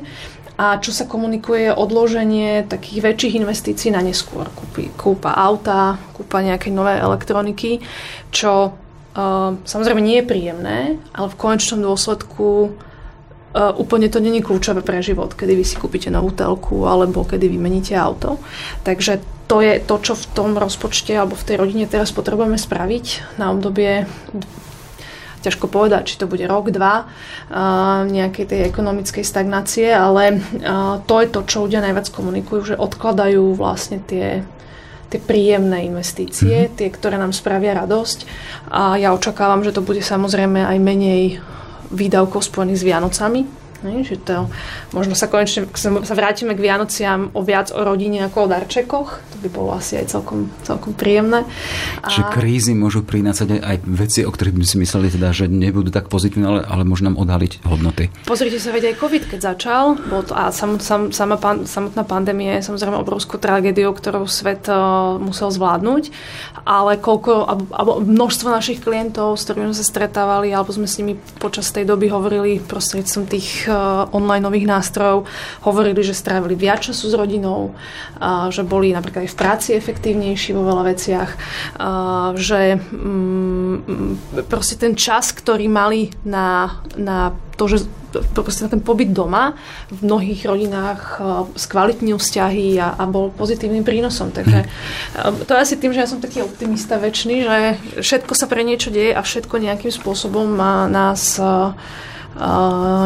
a 0.61 0.77
čo 0.77 0.93
sa 0.93 1.09
komunikuje 1.09 1.73
je 1.73 1.73
odloženie 1.73 2.69
takých 2.69 3.01
väčších 3.01 3.41
investícií 3.41 3.89
na 3.89 4.05
neskôr. 4.05 4.45
Kúpi, 4.53 4.93
kúpa 4.93 5.33
auta, 5.33 5.97
kúpa 6.13 6.45
nejaké 6.45 6.69
nové 6.69 7.01
elektroniky, 7.01 7.81
čo 8.29 8.69
uh, 8.69 9.57
samozrejme 9.65 9.97
nie 9.97 10.21
je 10.21 10.29
príjemné, 10.29 11.01
ale 11.17 11.27
v 11.33 11.39
konečnom 11.41 11.81
dôsledku 11.81 12.77
Uh, 13.51 13.75
úplne 13.75 14.07
to 14.07 14.23
není 14.23 14.39
kľúčové 14.39 14.79
pre 14.79 15.03
život, 15.03 15.35
kedy 15.35 15.59
vy 15.59 15.67
si 15.67 15.75
kúpite 15.75 16.07
novú 16.07 16.31
telku 16.31 16.87
alebo 16.87 17.27
kedy 17.27 17.51
vymeníte 17.51 17.99
auto. 17.99 18.39
Takže 18.87 19.19
to 19.51 19.59
je 19.59 19.75
to, 19.83 19.99
čo 19.99 20.15
v 20.15 20.25
tom 20.31 20.55
rozpočte 20.55 21.11
alebo 21.11 21.35
v 21.35 21.43
tej 21.51 21.59
rodine 21.59 21.83
teraz 21.83 22.15
potrebujeme 22.15 22.55
spraviť 22.55 23.35
na 23.35 23.51
obdobie 23.51 24.07
ťažko 25.41 25.65
povedať, 25.67 26.13
či 26.13 26.19
to 26.21 26.29
bude 26.29 26.45
rok, 26.45 26.69
dva 26.69 27.05
uh, 27.05 28.05
nejakej 28.05 28.45
tej 28.45 28.59
ekonomickej 28.69 29.25
stagnácie, 29.25 29.89
ale 29.89 30.37
uh, 30.37 31.01
to 31.03 31.21
je 31.21 31.27
to, 31.29 31.39
čo 31.49 31.65
ľudia 31.65 31.81
najviac 31.81 32.07
komunikujú, 32.13 32.73
že 32.73 32.79
odkladajú 32.79 33.57
vlastne 33.57 33.99
tie 34.01 34.45
tie 35.11 35.19
príjemné 35.19 35.91
investície, 35.91 36.71
mm-hmm. 36.71 36.75
tie, 36.79 36.87
ktoré 36.87 37.19
nám 37.19 37.35
spravia 37.35 37.75
radosť. 37.75 38.23
A 38.71 38.95
ja 38.95 39.11
očakávam, 39.11 39.59
že 39.59 39.75
to 39.75 39.83
bude 39.83 39.99
samozrejme 39.99 40.63
aj 40.63 40.77
menej 40.79 41.43
výdavkov 41.91 42.47
spojených 42.47 42.79
s 42.79 42.87
Vianocami. 42.87 43.41
Ne, 43.81 44.05
že 44.05 44.21
to, 44.21 44.45
možno 44.93 45.17
sa 45.17 45.25
konečne 45.25 45.65
sa 45.73 46.13
vrátime 46.13 46.53
k 46.53 46.61
Vianociam 46.61 47.33
o 47.33 47.41
viac 47.41 47.73
o 47.73 47.81
rodine 47.81 48.29
ako 48.29 48.45
o 48.45 48.47
darčekoch. 48.47 49.09
To 49.17 49.37
by 49.41 49.49
bolo 49.49 49.73
asi 49.73 49.97
aj 49.97 50.13
celkom, 50.13 50.53
celkom 50.61 50.93
príjemné. 50.93 51.49
A... 52.05 52.13
Čiže 52.13 52.29
krízy 52.29 52.77
môžu 52.77 53.01
prinácať 53.01 53.57
aj, 53.57 53.61
aj 53.65 53.77
veci, 53.89 54.19
o 54.21 54.29
ktorých 54.29 54.53
by 54.53 54.65
si 54.69 54.77
mysleli 54.77 55.09
teda, 55.09 55.33
že 55.33 55.49
nebudú 55.49 55.89
tak 55.89 56.13
pozitívne, 56.13 56.45
ale, 56.45 56.61
ale 56.61 56.85
môžu 56.85 57.09
nám 57.09 57.17
odhaliť 57.17 57.65
hodnoty. 57.65 58.13
Pozrite 58.29 58.61
sa, 58.61 58.69
veď 58.69 58.93
aj 58.93 59.01
COVID, 59.01 59.23
keď 59.33 59.39
začal, 59.57 59.97
bol 59.97 60.21
to, 60.29 60.37
a 60.37 60.53
sam, 60.53 60.77
sam, 60.77 61.09
sama 61.09 61.41
pan, 61.41 61.65
samotná 61.65 62.05
pandémia 62.05 62.61
je 62.61 62.69
samozrejme 62.69 63.01
obrovskú 63.01 63.41
tragédiou, 63.41 63.97
ktorú 63.97 64.29
svet 64.29 64.69
uh, 64.69 65.17
musel 65.17 65.49
zvládnuť, 65.49 66.13
ale 66.69 67.01
koľko, 67.01 67.49
alebo, 67.49 67.63
alebo 67.73 67.91
množstvo 68.05 68.45
našich 68.53 68.85
klientov, 68.85 69.41
s 69.41 69.49
ktorými 69.49 69.73
sme 69.73 69.77
sa 69.81 69.89
stretávali, 69.89 70.53
alebo 70.53 70.69
sme 70.69 70.85
s 70.85 71.01
nimi 71.01 71.17
počas 71.41 71.73
tej 71.73 71.89
doby 71.89 72.13
hovorili 72.13 72.61
prostredníctvom 72.61 73.25
tých 73.25 73.70
online 74.11 74.43
nových 74.43 74.67
nástrojov 74.67 75.25
hovorili, 75.63 76.01
že 76.03 76.17
strávili 76.17 76.53
viac 76.53 76.83
času 76.83 77.11
s 77.11 77.15
rodinou, 77.15 77.73
že 78.49 78.61
boli 78.67 78.93
napríklad 78.93 79.25
aj 79.25 79.31
v 79.31 79.39
práci 79.39 79.69
efektívnejší 79.77 80.53
vo 80.53 80.67
veľa 80.67 80.83
veciach, 80.91 81.29
že 82.37 82.77
mm, 82.77 84.45
proste 84.47 84.75
ten 84.77 84.93
čas, 84.97 85.31
ktorý 85.33 85.65
mali 85.71 86.13
na, 86.25 86.79
na 86.97 87.33
to, 87.55 87.65
že 87.69 87.85
proste 88.35 88.67
na 88.67 88.69
ten 88.71 88.83
pobyt 88.83 89.15
doma 89.15 89.55
v 89.87 89.99
mnohých 90.03 90.43
rodinách 90.43 91.23
skvalitnil 91.55 92.19
vzťahy 92.19 92.75
a, 92.81 92.99
a 92.99 93.03
bol 93.07 93.31
pozitívnym 93.31 93.87
prínosom. 93.87 94.35
Takže 94.35 94.67
eh, 94.67 95.31
to 95.47 95.51
je 95.55 95.63
asi 95.63 95.75
tým, 95.79 95.95
že 95.95 96.03
ja 96.03 96.11
som 96.11 96.19
taký 96.19 96.43
optimista 96.43 96.99
väčší, 96.99 97.47
že 97.47 97.57
všetko 98.03 98.33
sa 98.35 98.49
pre 98.51 98.67
niečo 98.67 98.91
deje 98.91 99.15
a 99.15 99.23
všetko 99.23 99.63
nejakým 99.63 99.93
spôsobom 99.93 100.43
má 100.51 100.89
nás 100.91 101.39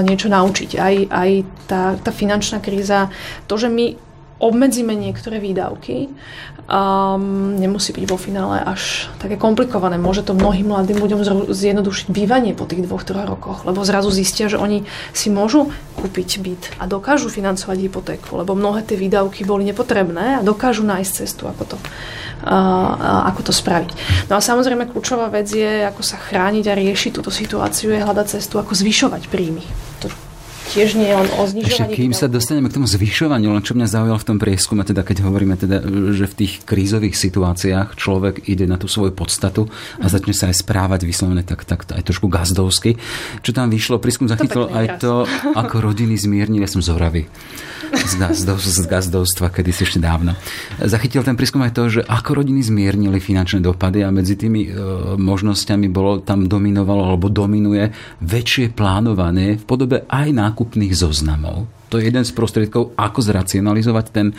niečo 0.06 0.30
naučiť. 0.30 0.72
Aj, 0.78 0.96
aj 1.10 1.32
tá, 1.66 1.82
tá 1.98 2.12
finančná 2.14 2.62
kríza, 2.62 3.10
to, 3.50 3.58
že 3.58 3.70
my 3.70 3.98
obmedzíme 4.38 4.92
niektoré 4.94 5.40
výdavky, 5.40 6.12
um, 6.66 7.56
nemusí 7.58 7.94
byť 7.94 8.06
vo 8.10 8.18
finále 8.18 8.62
až 8.62 9.10
také 9.22 9.38
komplikované. 9.38 10.02
Môže 10.02 10.26
to 10.26 10.34
mnohým 10.34 10.74
mladým 10.74 10.98
ľuďom 10.98 11.50
zjednodušiť 11.50 12.08
bývanie 12.10 12.58
po 12.58 12.66
tých 12.66 12.86
dvoch, 12.86 13.06
troch 13.06 13.26
rokoch, 13.26 13.64
lebo 13.64 13.86
zrazu 13.86 14.10
zistia, 14.10 14.50
že 14.50 14.58
oni 14.58 14.86
si 15.14 15.30
môžu 15.30 15.70
kúpiť 15.98 16.30
byt 16.42 16.64
a 16.82 16.90
dokážu 16.90 17.30
financovať 17.30 17.78
hypotéku, 17.90 18.42
lebo 18.42 18.58
mnohé 18.58 18.82
tie 18.82 18.98
výdavky 18.98 19.46
boli 19.46 19.66
nepotrebné 19.70 20.42
a 20.42 20.46
dokážu 20.46 20.84
nájsť 20.84 21.12
cestu, 21.14 21.46
ako 21.46 21.76
to, 21.76 21.78
uh, 22.46 23.30
ako 23.30 23.50
to 23.50 23.54
spraviť. 23.54 23.92
No 24.28 24.38
a 24.38 24.42
samozrejme 24.42 24.90
kľúčová 24.90 25.30
vec 25.30 25.48
je, 25.48 25.86
ako 25.86 26.02
sa 26.02 26.18
chrániť 26.18 26.66
a 26.68 26.78
riešiť 26.78 27.12
túto 27.14 27.30
situáciu, 27.30 27.94
je 27.94 28.04
hľadať 28.04 28.42
cestu, 28.42 28.58
ako 28.58 28.74
zvyšovať 28.74 29.30
príjmy. 29.30 29.64
To 30.04 30.10
tiež 30.72 30.98
nie 30.98 31.12
len 31.12 31.28
o 31.38 31.44
znižovaní. 31.46 31.70
Ešte 31.70 31.86
kým 31.94 32.12
sa 32.16 32.26
dostaneme 32.32 32.72
k 32.72 32.78
tomu 32.82 32.88
zvyšovaniu, 32.90 33.54
len 33.54 33.64
čo 33.66 33.78
mňa 33.78 33.88
zaujalo 33.90 34.20
v 34.22 34.28
tom 34.28 34.38
prieskume, 34.42 34.82
teda 34.88 35.06
keď 35.06 35.26
hovoríme 35.26 35.56
teda, 35.60 35.84
že 36.14 36.26
v 36.26 36.38
tých 36.46 36.54
krízových 36.66 37.16
situáciách 37.18 37.94
človek 37.96 38.48
ide 38.50 38.66
na 38.66 38.80
tú 38.80 38.90
svoju 38.90 39.14
podstatu 39.14 39.70
a 40.02 40.06
začne 40.10 40.34
sa 40.34 40.50
aj 40.50 40.66
správať 40.66 41.06
vyslovene 41.06 41.46
tak, 41.46 41.64
tak 41.68 41.86
aj 41.90 42.04
trošku 42.04 42.28
gazdovsky. 42.32 42.98
Čo 43.46 43.52
tam 43.54 43.70
vyšlo, 43.70 44.02
prieskum 44.02 44.26
zachytil 44.26 44.68
aj 44.72 45.02
to, 45.02 45.30
ako 45.54 45.82
rodiny 45.82 46.18
zmiernili, 46.18 46.66
ja 46.66 46.72
som 46.72 46.82
zoravý 46.82 47.30
z, 47.94 48.14
gazdov, 48.18 48.58
z 48.60 48.86
gazdovstva, 48.86 49.54
kedy 49.54 49.72
si 49.72 49.82
ešte 49.86 50.00
dávno. 50.02 50.34
Zachytil 50.82 51.22
ten 51.22 51.38
prískum 51.38 51.62
aj 51.64 51.74
to, 51.76 51.84
že 51.88 52.02
ako 52.04 52.42
rodiny 52.42 52.66
zmiernili 52.66 53.22
finančné 53.22 53.62
dopady 53.62 54.02
a 54.02 54.10
medzi 54.10 54.36
tými 54.36 54.68
e, 54.68 54.70
možnosťami 55.16 55.88
bolo, 55.92 56.20
tam 56.22 56.50
dominovalo 56.50 57.14
alebo 57.14 57.30
dominuje 57.30 57.94
väčšie 58.24 58.74
plánovanie 58.74 59.62
v 59.62 59.64
podobe 59.64 59.98
aj 60.10 60.30
nákupných 60.56 60.96
zoznamov. 60.96 61.68
To 61.92 62.00
je 62.00 62.08
jeden 62.08 62.24
z 62.24 62.32
prostriedkov, 62.32 62.96
ako 62.96 63.20
zracionalizovať 63.20 64.06
ten 64.16 64.32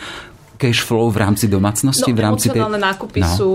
cash 0.57 0.81
flow 0.81 1.13
v 1.13 1.21
rámci 1.21 1.45
domácnosti? 1.45 2.09
No, 2.09 2.17
v 2.17 2.21
rámci 2.25 2.49
tej... 2.49 2.65
nákupy 2.65 3.21
no. 3.21 3.29
sú 3.37 3.51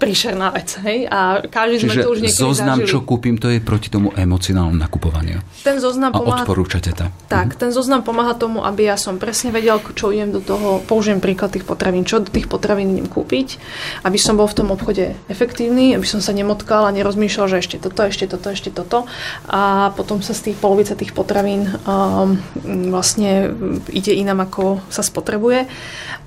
príšerná 0.00 0.48
vec. 0.56 0.80
Hej? 0.80 1.04
A 1.12 1.44
každý 1.44 1.84
Čiže 1.84 1.88
sme 1.92 1.94
to 2.00 2.10
už 2.16 2.18
zoznam, 2.32 2.80
zažili. 2.80 2.88
čo 2.88 2.98
kúpim, 3.04 3.36
to 3.36 3.52
je 3.52 3.60
proti 3.60 3.92
tomu 3.92 4.08
emocionálnemu 4.16 4.80
nakupovaniu. 4.80 5.44
Ten 5.60 5.76
zoznam 5.76 6.16
a 6.16 6.24
pomáha... 6.24 6.42
odporúčate 6.42 6.96
to. 6.96 7.04
Tak, 7.28 7.54
mhm. 7.54 7.58
ten 7.60 7.70
zoznam 7.70 8.00
pomáha 8.00 8.32
tomu, 8.32 8.64
aby 8.64 8.88
ja 8.88 8.96
som 8.96 9.20
presne 9.20 9.52
vedel, 9.52 9.76
čo 9.92 10.08
idem 10.08 10.32
do 10.32 10.40
toho, 10.40 10.80
použijem 10.88 11.20
príklad 11.20 11.52
tých 11.52 11.68
potravín, 11.68 12.08
čo 12.08 12.24
do 12.24 12.32
tých 12.32 12.48
potravín 12.48 12.96
idem 12.96 13.06
kúpiť, 13.06 13.60
aby 14.08 14.16
som 14.16 14.40
bol 14.40 14.48
v 14.48 14.56
tom 14.56 14.72
obchode 14.72 15.12
efektívny, 15.28 15.92
aby 15.92 16.08
som 16.08 16.24
sa 16.24 16.32
nemotkal 16.32 16.88
a 16.88 16.94
nerozmýšľal, 16.96 17.46
že 17.52 17.60
ešte 17.60 17.76
toto, 17.76 18.00
ešte 18.08 18.24
toto, 18.24 18.48
ešte 18.48 18.70
toto. 18.72 19.04
A 19.52 19.92
potom 19.92 20.24
sa 20.24 20.32
z 20.32 20.50
tých 20.50 20.56
polovice 20.56 20.96
tých 20.96 21.12
potravín 21.12 21.68
um, 21.84 22.40
vlastne 22.88 23.52
ide 23.92 24.16
inam, 24.16 24.40
ako 24.40 24.80
sa 24.88 25.04
spotrebuje. 25.04 25.68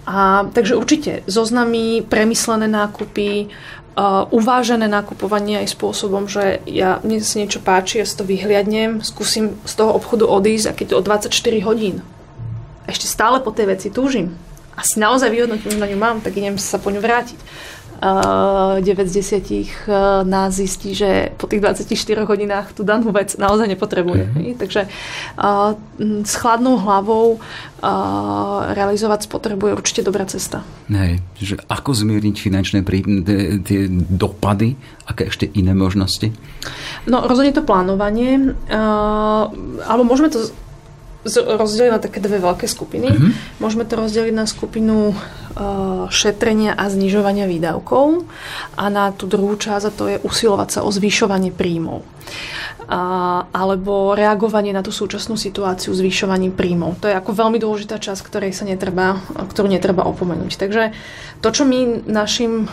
A, 0.04 0.44
takže 0.52 0.76
určite 0.76 1.24
zoznamy, 1.32 2.04
premyslené 2.04 2.68
nákupy, 2.68 3.48
uh, 3.96 4.26
uvážené 4.30 4.90
nakupovanie 4.90 5.62
aj 5.62 5.74
spôsobom, 5.74 6.26
že 6.26 6.62
ja, 6.66 7.00
mne 7.06 7.22
sa 7.22 7.40
niečo 7.42 7.62
páči, 7.62 8.02
ja 8.02 8.06
si 8.08 8.18
to 8.18 8.26
vyhliadnem, 8.26 9.06
skúsim 9.06 9.58
z 9.64 9.74
toho 9.78 9.94
obchodu 9.94 10.26
odísť 10.26 10.66
a 10.70 10.74
to 10.74 10.96
o 10.98 11.04
24 11.04 11.30
hodín. 11.68 12.02
Ešte 12.90 13.08
stále 13.08 13.40
po 13.40 13.56
tej 13.56 13.74
veci 13.74 13.88
túžim. 13.88 14.36
A 14.74 14.82
si 14.82 14.98
naozaj 14.98 15.30
vyhodnotím, 15.30 15.78
že 15.78 15.80
na 15.80 15.86
ňu 15.86 15.98
mám, 16.02 16.18
tak 16.20 16.34
idem 16.34 16.58
sa 16.58 16.82
po 16.82 16.90
ňu 16.90 16.98
vrátiť 16.98 17.38
9 18.02 18.82
z 18.84 19.14
10 19.14 20.26
nás 20.28 20.52
zistí, 20.54 20.92
že 20.96 21.32
po 21.38 21.48
tých 21.48 21.62
24 21.62 22.24
hodinách 22.28 22.76
tú 22.76 22.84
danú 22.84 23.12
vec 23.16 23.38
naozaj 23.40 23.68
nepotrebuje. 23.72 24.24
Mm-hmm. 24.28 24.60
Takže 24.60 24.82
s 26.24 26.34
chladnou 26.36 26.80
hlavou 26.84 27.40
realizovať 28.76 29.28
spotrebu 29.28 29.72
je 29.72 29.78
určite 29.80 30.02
dobrá 30.04 30.28
cesta. 30.28 30.64
Hej, 30.92 31.24
že 31.40 31.56
ako 31.68 31.96
zmierniť 31.96 32.36
finančné 32.40 32.80
prí, 32.84 33.04
tie 33.64 33.88
dopady, 33.92 34.76
aké 35.08 35.32
ešte 35.32 35.48
iné 35.56 35.72
možnosti? 35.72 36.32
No 37.08 37.24
rozhodne 37.24 37.56
to 37.56 37.64
plánovanie, 37.64 38.56
alebo 39.84 40.04
môžeme 40.04 40.28
to 40.28 40.52
rozdeliť 41.26 41.92
na 41.92 42.04
také 42.04 42.20
dve 42.20 42.44
veľké 42.44 42.68
skupiny. 42.68 43.08
Mm-hmm. 43.08 43.32
Môžeme 43.64 43.88
to 43.88 43.96
rozdeliť 43.96 44.36
na 44.36 44.44
skupinu 44.44 45.16
uh, 45.16 46.08
šetrenia 46.12 46.76
a 46.76 46.92
znižovania 46.92 47.48
výdavkov 47.48 48.28
a 48.76 48.84
na 48.92 49.16
tú 49.16 49.26
druhú 49.32 49.56
časť, 49.56 49.86
a 49.88 49.96
to 49.96 50.04
je 50.12 50.18
usilovať 50.20 50.70
sa 50.70 50.80
o 50.84 50.90
zvyšovanie 50.92 51.56
príjmov 51.56 52.04
a, 52.88 53.02
alebo 53.52 54.12
reagovanie 54.12 54.76
na 54.76 54.84
tú 54.84 54.92
súčasnú 54.92 55.40
situáciu 55.40 55.96
zvyšovaním 55.96 56.52
príjmov. 56.52 57.00
To 57.00 57.08
je 57.08 57.16
ako 57.16 57.32
veľmi 57.32 57.58
dôležitá 57.60 57.96
časť, 58.00 58.22
ktorej 58.28 58.52
sa 58.52 58.68
netreba, 58.68 59.24
ktorú 59.34 59.72
netreba 59.72 60.04
opomenúť. 60.04 60.60
Takže 60.60 60.92
to, 61.40 61.48
čo 61.52 61.64
my 61.64 62.08
našim 62.08 62.68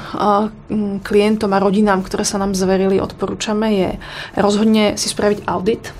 klientom 1.02 1.50
a 1.54 1.62
rodinám, 1.62 2.02
ktoré 2.06 2.22
sa 2.22 2.38
nám 2.38 2.54
zverili, 2.54 3.02
odporúčame, 3.02 3.66
je 3.70 3.90
rozhodne 4.38 4.94
si 4.98 5.10
spraviť 5.10 5.46
audit 5.46 5.90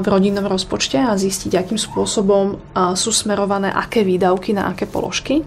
v 0.00 0.06
rodinnom 0.08 0.44
rozpočte 0.44 1.00
a 1.00 1.16
zistiť, 1.16 1.56
akým 1.56 1.80
spôsobom 1.80 2.60
sú 2.96 3.10
smerované 3.12 3.72
aké 3.72 4.04
výdavky 4.04 4.52
na 4.52 4.72
aké 4.72 4.84
položky. 4.84 5.44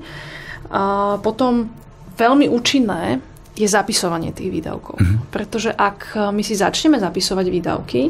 A 0.74 1.18
potom 1.22 1.70
veľmi 2.18 2.50
účinné 2.50 3.22
je 3.54 3.70
zapisovanie 3.70 4.34
tých 4.34 4.50
výdavkov. 4.50 4.98
Mm-hmm. 4.98 5.30
Pretože 5.30 5.70
ak 5.70 6.18
my 6.34 6.42
si 6.42 6.58
začneme 6.58 6.98
zapisovať 6.98 7.46
výdavky, 7.54 8.02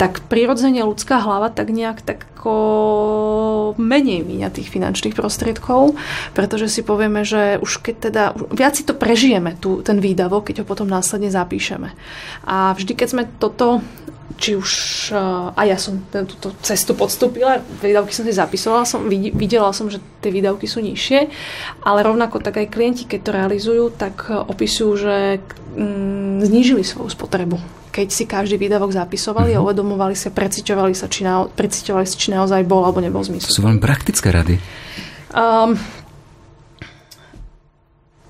tak 0.00 0.24
prirodzene 0.32 0.80
ľudská 0.80 1.20
hlava 1.20 1.52
tak 1.52 1.68
nejak 1.68 2.00
tak 2.00 2.24
menej 3.76 4.24
míňa 4.24 4.48
tých 4.48 4.72
finančných 4.72 5.12
prostriedkov, 5.12 5.98
pretože 6.32 6.70
si 6.72 6.80
povieme, 6.86 7.26
že 7.26 7.60
už 7.60 7.84
keď 7.84 7.94
teda, 7.98 8.24
viac 8.54 8.72
si 8.78 8.86
to 8.88 8.96
prežijeme, 8.96 9.58
tu, 9.58 9.84
ten 9.84 10.00
výdavok, 10.00 10.48
keď 10.48 10.62
ho 10.62 10.64
potom 10.64 10.88
následne 10.88 11.28
zapíšeme. 11.28 11.92
A 12.48 12.72
vždy, 12.72 12.92
keď 12.94 13.08
sme 13.10 13.24
toto 13.36 13.84
či 14.38 14.54
už 14.54 14.70
a 15.54 15.60
ja 15.66 15.74
som 15.74 15.98
túto 16.06 16.54
cestu 16.62 16.94
podstúpila, 16.94 17.58
výdavky 17.82 18.14
som 18.14 18.22
si 18.22 18.30
zapisovala, 18.30 18.86
som, 18.86 19.02
videla 19.10 19.74
som, 19.74 19.90
že 19.90 19.98
tie 20.22 20.30
výdavky 20.30 20.70
sú 20.70 20.78
nižšie, 20.78 21.20
ale 21.82 22.06
rovnako 22.06 22.38
tak 22.38 22.62
aj 22.62 22.70
klienti, 22.70 23.02
keď 23.04 23.20
to 23.26 23.30
realizujú, 23.34 23.84
tak 23.90 24.30
opisujú, 24.30 24.90
že 24.94 25.16
mm, 25.74 26.46
znížili 26.46 26.86
svoju 26.86 27.10
spotrebu. 27.10 27.58
Keď 27.90 28.08
si 28.14 28.24
každý 28.30 28.62
výdavok 28.62 28.94
zapisovali 28.94 29.52
mm-hmm. 29.52 29.58
a 29.58 29.62
mhm. 29.62 29.66
uvedomovali 29.66 30.14
sa, 30.14 30.30
preciťovali 30.30 30.94
sa, 30.94 31.10
či, 31.10 31.26
na, 31.26 31.50
preciťovali 31.50 32.06
si, 32.06 32.14
či 32.14 32.28
naozaj 32.30 32.62
bol 32.62 32.86
alebo 32.86 33.02
nebol 33.02 33.20
zmysel. 33.26 33.50
Sú 33.50 33.66
veľmi 33.66 33.82
praktické 33.82 34.30
rady. 34.30 34.62
Um, 35.34 35.74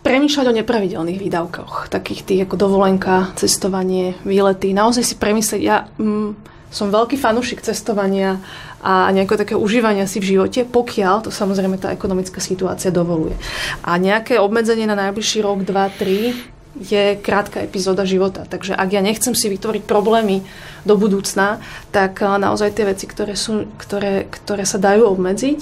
premýšľať 0.09 0.47
o 0.49 0.57
nepravidelných 0.57 1.21
výdavkoch, 1.21 1.93
takých 1.93 2.25
tých 2.25 2.41
ako 2.49 2.57
dovolenka, 2.57 3.29
cestovanie, 3.37 4.17
výlety. 4.25 4.73
Naozaj 4.73 5.05
si 5.05 5.15
premyslieť, 5.21 5.61
ja 5.61 5.85
mm, 6.01 6.33
som 6.73 6.89
veľký 6.89 7.21
fanúšik 7.21 7.61
cestovania 7.61 8.41
a 8.81 9.13
nejakého 9.13 9.37
takého 9.37 9.61
užívania 9.61 10.09
si 10.09 10.17
v 10.17 10.37
živote, 10.37 10.65
pokiaľ 10.65 11.29
to 11.29 11.31
samozrejme 11.35 11.77
tá 11.77 11.93
ekonomická 11.93 12.41
situácia 12.41 12.89
dovoluje. 12.89 13.37
A 13.85 14.01
nejaké 14.01 14.41
obmedzenie 14.41 14.89
na 14.89 14.97
najbližší 14.97 15.45
rok, 15.45 15.69
dva, 15.69 15.93
tri 15.93 16.33
je 16.81 17.19
krátka 17.19 17.61
epizóda 17.61 18.07
života. 18.09 18.47
Takže 18.47 18.75
ak 18.75 18.89
ja 18.95 19.03
nechcem 19.03 19.35
si 19.35 19.51
vytvoriť 19.51 19.83
problémy 19.85 20.47
do 20.87 20.95
budúcna, 20.95 21.59
tak 21.91 22.23
naozaj 22.23 22.79
tie 22.79 22.89
veci, 22.89 23.05
ktoré, 23.05 23.35
sú, 23.35 23.67
ktoré, 23.77 24.25
ktoré 24.31 24.65
sa 24.65 24.79
dajú 24.81 25.11
obmedziť, 25.11 25.61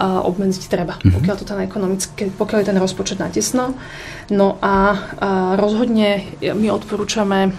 obmedziť 0.00 0.64
treba, 0.68 1.00
mm-hmm. 1.00 1.14
pokiaľ, 1.16 1.34
to 1.40 1.44
ten 1.48 1.60
ekonomický, 1.64 2.22
pokiaľ 2.36 2.58
je 2.60 2.70
ten 2.70 2.78
rozpočet 2.78 3.18
natesno. 3.18 3.74
No 4.30 4.60
a, 4.62 4.68
a 4.68 4.76
rozhodne 5.58 6.22
my 6.40 6.68
odporúčame 6.70 7.56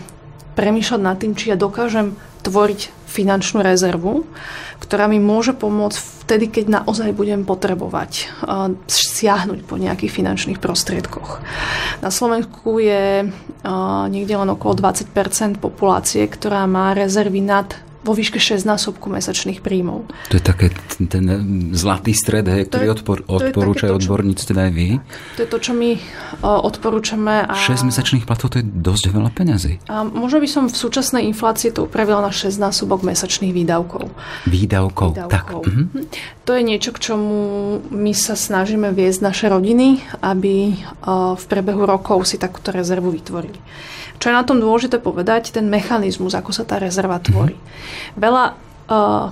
premýšľať 0.56 1.02
nad 1.02 1.18
tým, 1.18 1.34
či 1.36 1.52
ja 1.52 1.58
dokážem 1.60 2.16
tvoriť 2.41 3.06
finančnú 3.12 3.60
rezervu, 3.60 4.23
ktorá 4.82 5.06
mi 5.06 5.19
môže 5.19 5.54
pomôcť 5.54 6.25
vtedy, 6.25 6.45
keď 6.47 6.82
naozaj 6.82 7.12
budem 7.13 7.43
potrebovať 7.43 8.32
siahnuť 8.88 9.67
po 9.67 9.75
nejakých 9.75 10.15
finančných 10.15 10.63
prostriedkoch. 10.63 11.43
Na 11.99 12.10
Slovensku 12.10 12.80
je 12.82 13.30
niekde 14.08 14.34
len 14.34 14.49
okolo 14.49 14.80
20% 14.80 15.60
populácie, 15.60 16.23
ktorá 16.25 16.65
má 16.65 16.95
rezervy 16.95 17.43
nad 17.43 17.67
vo 18.02 18.18
výške 18.18 18.42
6 18.42 18.66
násobku 18.66 19.14
mesačných 19.14 19.62
príjmov. 19.62 20.10
To 20.34 20.36
je 20.38 20.44
také 20.44 20.74
ten 21.06 21.26
zlatý 21.78 22.18
stred, 22.18 22.50
hej, 22.50 22.66
ktorý 22.66 22.86
je, 22.90 22.94
odpor, 22.98 23.18
odporúčajú 23.30 23.94
odborníci, 23.94 24.44
teda 24.50 24.70
aj 24.70 24.72
vy. 24.74 24.88
To 25.38 25.40
je 25.46 25.50
to, 25.50 25.58
čo 25.62 25.72
my 25.78 26.02
uh, 26.42 26.60
odporúčame. 26.66 27.46
A... 27.46 27.54
6 27.54 27.86
mesačných 27.86 28.26
platov, 28.26 28.58
to 28.58 28.62
je 28.62 28.66
dosť 28.66 29.14
veľa 29.14 29.30
peňazí. 29.30 29.86
A 29.86 30.02
možno 30.02 30.42
by 30.42 30.50
som 30.50 30.64
v 30.66 30.74
súčasnej 30.74 31.30
inflácii 31.30 31.70
to 31.70 31.86
upravila 31.86 32.26
na 32.26 32.34
6 32.34 32.58
násobok 32.58 33.06
mesačných 33.06 33.54
výdavkov. 33.54 34.10
Výdavkov, 34.50 35.10
výdavkov. 35.14 35.30
tak. 35.30 35.46
Mhm. 35.70 35.84
mhm. 35.94 36.02
To 36.50 36.58
je 36.58 36.62
niečo, 36.66 36.90
k 36.92 37.00
čomu 37.00 37.38
my 37.94 38.12
sa 38.18 38.34
snažíme 38.34 38.90
viesť 38.98 39.20
naše 39.22 39.46
rodiny, 39.46 40.02
aby 40.26 40.74
uh, 40.74 41.38
v 41.38 41.44
priebehu 41.46 41.86
rokov 41.86 42.26
si 42.26 42.42
takúto 42.42 42.74
rezervu 42.74 43.14
vytvorili. 43.14 43.62
Čo 44.22 44.30
je 44.30 44.38
na 44.38 44.46
tom 44.46 44.62
dôležité 44.62 45.02
povedať, 45.02 45.50
ten 45.50 45.66
mechanizmus, 45.66 46.38
ako 46.38 46.54
sa 46.54 46.62
tá 46.62 46.78
rezerva 46.78 47.18
tvorí. 47.18 47.58
Mm-hmm. 47.58 47.90
Veľa 48.17 48.45
uh, 48.89 49.32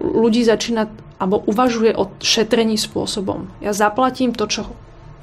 ľudí 0.00 0.42
začína 0.42 0.88
alebo 1.18 1.42
uvažuje 1.50 1.92
o 1.98 2.14
šetrení 2.22 2.78
spôsobom. 2.78 3.50
Ja 3.58 3.74
zaplatím 3.74 4.30
to, 4.30 4.46
čo 4.46 4.62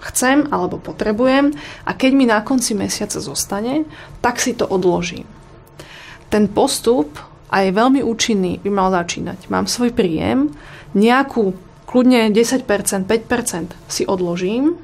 chcem 0.03 0.51
alebo 0.51 0.77
potrebujem 0.77 1.55
a 1.87 1.91
keď 1.95 2.11
mi 2.11 2.27
na 2.27 2.43
konci 2.43 2.75
mesiaca 2.75 3.17
zostane, 3.17 3.87
tak 4.19 4.43
si 4.43 4.51
to 4.53 4.67
odložím. 4.67 5.25
Ten 6.27 6.51
postup 6.51 7.15
a 7.47 7.63
je 7.63 7.71
veľmi 7.71 8.03
účinný, 8.03 8.59
by 8.59 8.69
mal 8.69 8.91
začínať. 8.91 9.47
Mám 9.47 9.71
svoj 9.71 9.95
príjem, 9.95 10.51
nejakú 10.91 11.55
kľudne 11.87 12.27
10%, 12.27 12.67
5% 13.07 13.71
si 13.87 14.03
odložím 14.03 14.75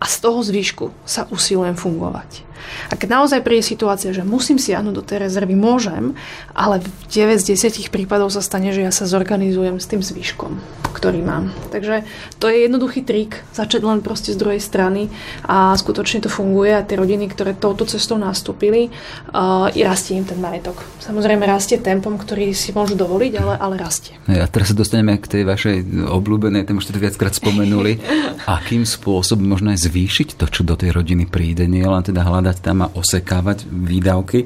a 0.00 0.04
z 0.08 0.16
toho 0.24 0.40
zvyšku 0.40 0.88
sa 1.04 1.28
usilujem 1.28 1.76
fungovať. 1.76 2.48
A 2.90 2.98
keď 2.98 3.08
naozaj 3.20 3.40
príde 3.42 3.64
situácia, 3.64 4.12
že 4.12 4.26
musím 4.26 4.60
siahnuť 4.60 4.94
do 4.94 5.04
tej 5.04 5.24
rezervy, 5.24 5.56
môžem, 5.56 6.12
ale 6.52 6.80
v 6.80 6.88
9 7.10 7.40
z 7.40 7.56
10 7.56 7.88
prípadov 7.88 8.30
sa 8.30 8.44
stane, 8.44 8.70
že 8.70 8.84
ja 8.84 8.92
sa 8.92 9.08
zorganizujem 9.08 9.80
s 9.80 9.88
tým 9.88 10.04
zvyškom, 10.04 10.60
ktorý 10.92 11.24
mám. 11.24 11.50
Takže 11.72 12.04
to 12.36 12.52
je 12.52 12.68
jednoduchý 12.68 13.00
trik, 13.02 13.40
začať 13.56 13.82
len 13.82 14.04
proste 14.04 14.36
z 14.36 14.40
druhej 14.40 14.60
strany 14.60 15.08
a 15.48 15.72
skutočne 15.74 16.26
to 16.26 16.30
funguje 16.30 16.76
a 16.76 16.84
tie 16.84 17.00
rodiny, 17.00 17.32
ktoré 17.32 17.56
touto 17.56 17.88
cestou 17.88 18.20
nastúpili, 18.20 18.92
uh, 19.32 19.72
i 19.72 19.80
rastie 19.80 20.20
im 20.20 20.28
ten 20.28 20.36
majetok. 20.36 20.84
Samozrejme 21.00 21.48
rastie 21.48 21.80
tempom, 21.80 22.20
ktorý 22.20 22.52
si 22.52 22.76
môžu 22.76 22.94
dovoliť, 22.94 23.32
ale, 23.40 23.54
ale 23.56 23.74
rastie. 23.80 24.20
A 24.28 24.44
teraz 24.44 24.70
sa 24.72 24.76
dostaneme 24.76 25.16
k 25.16 25.26
tej 25.26 25.42
vašej 25.48 26.08
obľúbenej, 26.12 26.68
tam 26.68 26.78
už 26.78 26.92
to 26.92 27.00
viackrát 27.00 27.32
spomenuli, 27.32 27.96
akým 28.60 28.84
spôsobom 28.84 29.48
možno 29.48 29.72
aj 29.72 29.88
zvýšiť 29.88 30.36
to, 30.36 30.46
čo 30.52 30.62
do 30.62 30.76
tej 30.76 30.92
rodiny 30.92 31.24
príde, 31.24 31.64
nie 31.64 31.84
len 31.84 32.04
teda 32.04 32.20
hľadať 32.20 32.43
hľadať 32.44 32.60
tam 32.60 32.84
a 32.84 32.92
osekávať 32.92 33.64
výdavky, 33.64 34.44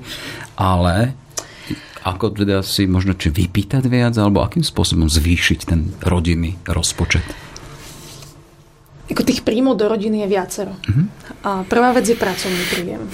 ale 0.54 1.18
ako 2.06 2.30
teda 2.30 2.62
si 2.62 2.86
možno 2.86 3.18
či 3.18 3.34
vypýtať 3.34 3.82
viac, 3.90 4.14
alebo 4.14 4.46
akým 4.46 4.62
spôsobom 4.62 5.10
zvýšiť 5.10 5.58
ten 5.66 5.90
rodinný 6.06 6.54
rozpočet? 6.70 7.26
tých 9.28 9.44
príjmov 9.44 9.76
do 9.76 9.92
rodiny 9.92 10.24
je 10.24 10.28
viacero. 10.32 10.72
Uh-huh. 10.72 11.04
A 11.44 11.50
prvá 11.68 11.92
vec 11.92 12.08
je 12.08 12.16
pracovný 12.16 12.64
príjem. 12.72 13.04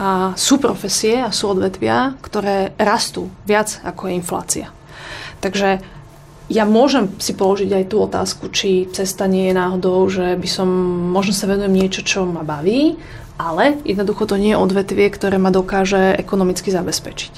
A 0.00 0.32
sú 0.32 0.56
profesie 0.56 1.20
a 1.20 1.28
sú 1.28 1.52
odvetvia, 1.52 2.16
ktoré 2.24 2.72
rastú 2.80 3.28
viac 3.44 3.76
ako 3.84 4.08
je 4.08 4.12
inflácia. 4.16 4.66
Takže 5.44 5.84
ja 6.48 6.64
môžem 6.64 7.12
si 7.20 7.36
položiť 7.36 7.68
aj 7.68 7.84
tú 7.92 8.00
otázku, 8.00 8.48
či 8.48 8.88
cesta 8.88 9.28
nie 9.28 9.52
je 9.52 9.58
náhodou, 9.60 10.08
že 10.08 10.40
by 10.40 10.48
som, 10.48 10.68
možno 11.12 11.36
sa 11.36 11.44
venujem 11.44 11.76
niečo, 11.76 12.00
čo 12.00 12.24
ma 12.24 12.40
baví, 12.40 12.96
ale 13.38 13.78
jednoducho 13.86 14.26
to 14.26 14.34
nie 14.34 14.52
je 14.52 14.58
odvetvie, 14.58 15.06
ktoré 15.14 15.38
ma 15.38 15.54
dokáže 15.54 16.18
ekonomicky 16.18 16.74
zabezpečiť. 16.74 17.34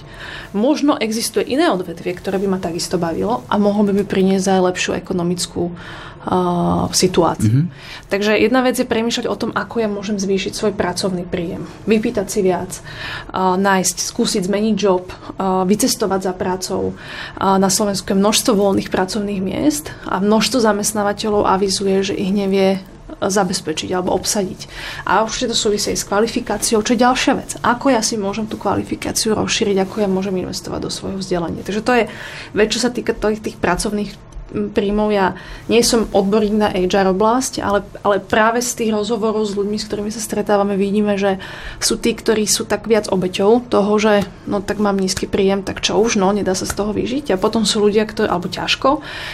Možno 0.57 0.97
existuje 0.97 1.45
iné 1.47 1.69
odvetvie, 1.69 2.17
ktoré 2.17 2.41
by 2.41 2.57
ma 2.57 2.59
takisto 2.59 2.97
bavilo 2.97 3.45
a 3.47 3.55
mohlo 3.61 3.87
by 3.87 3.93
mi 3.93 4.05
priniesť 4.09 4.49
aj 4.49 4.67
lepšiu 4.73 4.91
ekonomickú 4.97 5.71
uh, 5.71 6.89
situáciu. 6.91 7.69
Mm-hmm. 7.69 8.09
Takže 8.09 8.33
jedna 8.41 8.61
vec 8.65 8.81
je 8.81 8.89
premýšľať 8.89 9.27
o 9.29 9.37
tom, 9.37 9.51
ako 9.55 9.75
ja 9.85 9.89
môžem 9.93 10.17
zvýšiť 10.17 10.53
svoj 10.57 10.73
pracovný 10.75 11.29
príjem. 11.29 11.69
Vypýtať 11.85 12.27
si 12.27 12.41
viac, 12.43 12.81
uh, 12.81 13.55
nájsť, 13.61 13.97
skúsiť 14.01 14.49
zmeniť 14.49 14.75
job, 14.75 15.07
uh, 15.07 15.63
vycestovať 15.69 16.21
za 16.25 16.33
prácou. 16.35 16.97
Uh, 16.97 17.61
na 17.61 17.69
Slovensku 17.69 18.11
je 18.11 18.21
množstvo 18.21 18.57
voľných 18.57 18.89
pracovných 18.89 19.41
miest 19.45 19.93
a 20.09 20.19
množstvo 20.19 20.59
zamestnávateľov 20.65 21.47
avizuje, 21.47 22.03
že 22.03 22.15
ich 22.17 22.33
nevie 22.33 22.81
zabezpečiť 23.19 23.91
alebo 23.91 24.15
obsadiť. 24.15 24.71
A 25.07 25.27
určite 25.27 25.51
to 25.51 25.57
súvisí 25.59 25.93
s 25.97 26.07
kvalifikáciou, 26.07 26.85
čo 26.85 26.95
je 26.95 27.03
ďalšia 27.03 27.33
vec. 27.35 27.51
Ako 27.61 27.91
ja 27.91 28.05
si 28.05 28.15
môžem 28.15 28.47
tú 28.47 28.55
kvalifikáciu 28.61 29.35
rozšíriť, 29.35 29.83
ako 29.83 29.97
ja 30.05 30.09
môžem 30.09 30.39
investovať 30.39 30.81
do 30.87 30.91
svojho 30.91 31.19
vzdelania. 31.19 31.67
Takže 31.67 31.83
to 31.83 31.93
je 31.97 32.05
vec, 32.55 32.69
čo 32.71 32.81
sa 32.81 32.91
týka 32.93 33.17
tých, 33.17 33.43
tých 33.43 33.57
pracovných 33.59 34.31
príjmov. 34.51 35.15
Ja 35.15 35.39
nie 35.71 35.81
som 35.87 36.11
odborník 36.11 36.57
na 36.59 36.69
HR 36.71 37.15
oblasť, 37.15 37.63
ale, 37.63 37.87
ale 38.03 38.19
práve 38.19 38.59
z 38.61 38.83
tých 38.83 38.91
rozhovorov 38.91 39.47
s 39.47 39.55
ľuďmi, 39.55 39.79
s 39.79 39.87
ktorými 39.87 40.11
sa 40.11 40.23
stretávame, 40.23 40.75
vidíme, 40.75 41.15
že 41.15 41.39
sú 41.79 41.97
tí, 41.97 42.13
ktorí 42.13 42.45
sú 42.51 42.67
tak 42.67 42.91
viac 42.91 43.07
obeťou 43.09 43.71
toho, 43.71 43.93
že 43.97 44.27
no 44.51 44.59
tak 44.61 44.83
mám 44.83 44.99
nízky 44.99 45.31
príjem, 45.31 45.63
tak 45.63 45.81
čo 45.81 45.99
už, 46.03 46.19
no 46.19 46.35
nedá 46.35 46.53
sa 46.59 46.67
z 46.67 46.75
toho 46.75 46.91
vyžiť. 46.91 47.35
A 47.35 47.41
potom 47.41 47.63
sú 47.63 47.81
ľudia, 47.81 48.05
ktorí, 48.05 48.27
alebo 48.27 48.51
ťažko, 48.51 48.89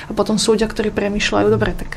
a 0.08 0.12
potom 0.12 0.36
sú 0.36 0.54
ľudia, 0.54 0.68
ktorí 0.68 0.92
premyšľajú, 0.92 1.46
dobre, 1.48 1.72
tak 1.72 1.96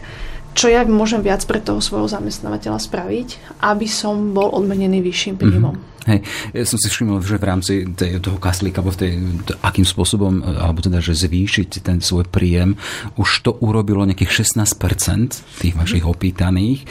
čo 0.53 0.67
ja 0.67 0.83
môžem 0.85 1.21
viac 1.21 1.45
pre 1.45 1.61
toho 1.61 1.79
svojho 1.79 2.09
zamestnávateľa 2.09 2.79
spraviť, 2.81 3.59
aby 3.63 3.87
som 3.87 4.33
bol 4.35 4.51
odmenený 4.53 4.99
vyšším 5.03 5.35
mhm. 5.37 5.41
príjmom. 5.41 5.75
Mm-hmm. 5.75 5.87
Hej, 6.09 6.25
ja 6.55 6.65
som 6.65 6.79
si 6.81 6.89
všimol, 6.89 7.21
že 7.21 7.37
v 7.37 7.45
rámci 7.45 7.73
tej, 7.93 8.17
toho 8.17 8.41
kaslíka, 8.41 8.81
alebo 8.81 8.97
tej, 8.97 9.19
akým 9.61 9.85
spôsobom, 9.85 10.41
alebo 10.41 10.81
teda, 10.81 11.03
že 11.03 11.13
zvýšiť 11.13 11.85
ten 11.85 12.01
svoj 12.01 12.25
príjem, 12.25 12.79
už 13.19 13.45
to 13.45 13.51
urobilo 13.61 14.07
nejakých 14.07 14.41
16% 14.47 15.61
tých 15.61 15.75
vašich 15.77 16.01
mhm. 16.01 16.09
opýtaných. 16.09 16.81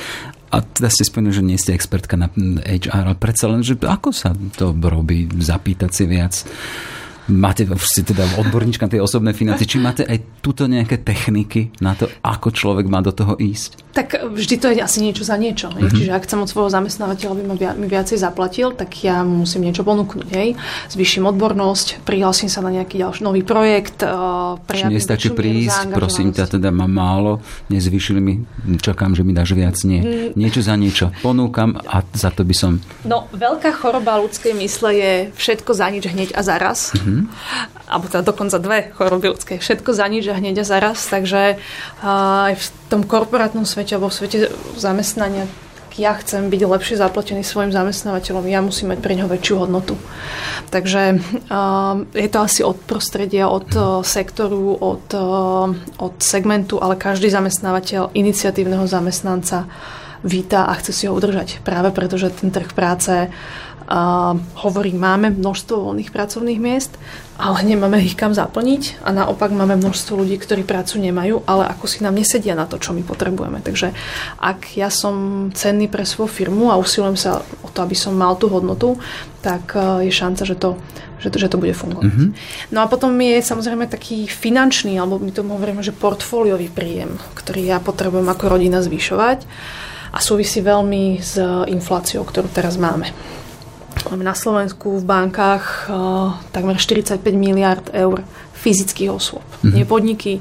A 0.49 0.65
teda 0.65 0.89
ste 0.89 1.05
spomenuli, 1.05 1.35
že 1.35 1.45
nie 1.45 1.61
ste 1.61 1.77
expertka 1.77 2.17
na 2.17 2.33
HR, 2.65 3.13
ale 3.13 3.21
predsa 3.21 3.53
len, 3.53 3.61
že 3.61 3.77
ako 3.77 4.17
sa 4.17 4.33
to 4.57 4.73
robí, 4.73 5.29
zapýtať 5.29 5.91
si 5.93 6.05
viac 6.09 6.41
máte, 7.29 7.69
ste 7.85 8.03
teda 8.03 8.25
odborníčka 8.41 8.89
tej 8.89 9.05
osobnej 9.05 9.37
financie, 9.37 9.69
či 9.69 9.77
máte 9.77 10.03
aj 10.09 10.41
túto 10.41 10.65
nejaké 10.65 11.05
techniky 11.05 11.77
na 11.85 11.93
to, 11.93 12.09
ako 12.25 12.49
človek 12.51 12.89
má 12.89 13.05
do 13.05 13.13
toho 13.13 13.37
ísť? 13.37 13.93
Tak 13.93 14.33
vždy 14.33 14.55
to 14.57 14.67
je 14.73 14.81
asi 14.81 14.99
niečo 15.05 15.23
za 15.29 15.37
niečo. 15.37 15.69
Mm-hmm. 15.69 15.93
Čiže 15.93 16.11
ak 16.15 16.25
chcem 16.25 16.41
od 16.41 16.49
svojho 16.49 16.71
zamestnávateľa, 16.73 17.31
aby 17.37 17.43
mi 17.77 17.87
viacej 17.87 18.17
zaplatil, 18.17 18.73
tak 18.73 18.91
ja 19.05 19.21
mu 19.23 19.45
musím 19.45 19.69
niečo 19.69 19.85
ponúknuť. 19.85 20.29
Hej? 20.33 20.49
Zvýšim 20.89 21.29
odbornosť, 21.29 22.03
prihlasím 22.09 22.49
sa 22.49 22.65
na 22.65 22.73
nejaký 22.73 22.97
ďalší 22.97 23.21
nový 23.27 23.45
projekt. 23.45 24.01
Uh, 24.01 24.57
Či 24.71 24.89
nestačí 24.89 25.29
prísť, 25.35 25.93
prosím 25.93 26.33
ťa, 26.33 26.59
teda 26.59 26.73
mám 26.73 26.91
málo, 26.91 27.33
nezvýšili 27.69 28.21
mi, 28.23 28.41
čakám, 28.81 29.13
že 29.13 29.27
mi 29.27 29.37
dáš 29.37 29.53
viac. 29.53 29.77
Nie. 29.85 30.01
Mm. 30.01 30.39
Niečo 30.39 30.65
za 30.65 30.75
niečo 30.79 31.13
ponúkam 31.21 31.77
a 31.77 32.01
za 32.15 32.33
to 32.33 32.47
by 32.47 32.55
som... 32.57 32.81
No, 33.05 33.27
veľká 33.35 33.75
choroba 33.77 34.17
ľudskej 34.23 34.55
mysle 34.57 34.91
je 34.95 35.13
všetko 35.35 35.71
za 35.75 35.87
nič 35.93 36.09
hneď 36.09 36.33
a 36.33 36.41
zaraz. 36.41 36.95
Mm-hmm 36.95 37.18
Mm-hmm. 37.27 37.91
Alebo 37.91 38.07
teda 38.07 38.23
dokonca 38.23 38.57
dve 38.61 38.93
choroby 38.95 39.27
ľudské. 39.33 39.59
Všetko 39.59 39.91
za 39.97 40.07
nič 40.07 40.29
a 40.31 40.39
hneď 40.39 40.63
a 40.63 40.65
zaraz. 40.69 41.09
Takže 41.09 41.59
aj 42.05 42.55
v 42.55 42.67
tom 42.93 43.03
korporátnom 43.03 43.67
svete 43.67 43.97
alebo 43.97 44.13
v 44.13 44.19
svete 44.23 44.39
zamestnania 44.77 45.51
ja 45.99 46.15
chcem 46.15 46.47
byť 46.47 46.63
lepšie 46.63 46.95
zaplatený 46.95 47.43
svojim 47.43 47.75
zamestnávateľom, 47.75 48.47
ja 48.47 48.63
musím 48.63 48.95
mať 48.95 49.03
pre 49.03 49.19
neho 49.19 49.27
väčšiu 49.27 49.67
hodnotu. 49.67 49.99
Takže 50.71 51.19
je 52.15 52.29
to 52.31 52.39
asi 52.39 52.63
od 52.63 52.79
prostredia, 52.87 53.51
od 53.51 53.67
sektoru, 54.07 54.79
od, 54.79 55.11
od 55.99 56.15
segmentu, 56.23 56.79
ale 56.79 56.95
každý 56.95 57.27
zamestnávateľ 57.35 58.15
iniciatívneho 58.15 58.87
zamestnanca 58.87 59.67
víta 60.23 60.71
a 60.71 60.73
chce 60.79 60.95
si 60.95 61.05
ho 61.11 61.15
udržať. 61.15 61.67
Práve 61.67 61.91
preto, 61.91 62.15
že 62.15 62.31
ten 62.31 62.55
trh 62.55 62.71
práce 62.75 63.11
uh, 63.11 63.68
Uh, 63.89 64.37
hovorí, 64.61 64.93
máme 64.93 65.33
množstvo 65.33 65.81
voľných 65.81 66.13
pracovných 66.13 66.61
miest, 66.61 66.93
ale 67.41 67.65
nemáme 67.65 68.05
ich 68.05 68.21
kam 68.21 68.37
zaplniť 68.37 69.01
a 69.01 69.17
naopak 69.17 69.49
máme 69.49 69.81
množstvo 69.81 70.13
ľudí, 70.13 70.37
ktorí 70.37 70.61
prácu 70.61 71.01
nemajú, 71.01 71.41
ale 71.49 71.65
ako 71.73 71.89
si 71.89 72.05
nám 72.05 72.13
nesedia 72.21 72.53
na 72.53 72.69
to, 72.69 72.77
čo 72.77 72.93
my 72.93 73.01
potrebujeme. 73.01 73.65
Takže 73.65 73.97
ak 74.45 74.77
ja 74.77 74.93
som 74.93 75.49
cenný 75.57 75.89
pre 75.89 76.05
svoju 76.05 76.29
firmu 76.29 76.69
a 76.69 76.77
usilujem 76.77 77.17
sa 77.17 77.41
o 77.65 77.69
to, 77.73 77.81
aby 77.81 77.97
som 77.97 78.13
mal 78.13 78.37
tú 78.37 78.53
hodnotu, 78.53 79.01
tak 79.41 79.73
uh, 79.73 80.05
je 80.05 80.13
šanca, 80.13 80.45
že 80.45 80.57
to 80.61 80.77
že 81.19 81.35
to, 81.35 81.39
že 81.43 81.51
to 81.51 81.59
bude 81.59 81.75
fungovať. 81.75 82.15
Mm-hmm. 82.15 82.29
No 82.71 82.79
a 82.79 82.87
potom 82.87 83.11
je 83.19 83.43
samozrejme 83.43 83.91
taký 83.91 84.31
finančný, 84.31 85.03
alebo 85.03 85.19
my 85.19 85.35
to 85.35 85.43
hovoríme, 85.43 85.83
že 85.83 85.91
portfóliový 85.91 86.71
príjem, 86.71 87.19
ktorý 87.35 87.75
ja 87.75 87.83
potrebujem 87.83 88.29
ako 88.31 88.45
rodina 88.47 88.79
zvyšovať 88.79 89.43
a 90.15 90.19
súvisí 90.23 90.63
veľmi 90.63 91.19
s 91.19 91.35
infláciou, 91.67 92.23
ktorú 92.23 92.47
teraz 92.55 92.79
máme. 92.79 93.11
Máme 94.07 94.23
na 94.23 94.35
Slovensku 94.39 94.99
v 94.99 95.05
bankách 95.05 95.91
uh, 95.91 96.39
takmer 96.55 96.79
45 96.79 97.19
miliard 97.35 97.91
eur 97.91 98.23
fyzických 98.55 99.11
osôb. 99.11 99.43
Mm-hmm. 99.43 99.75
Nie 99.75 99.85
podniky, 99.87 100.33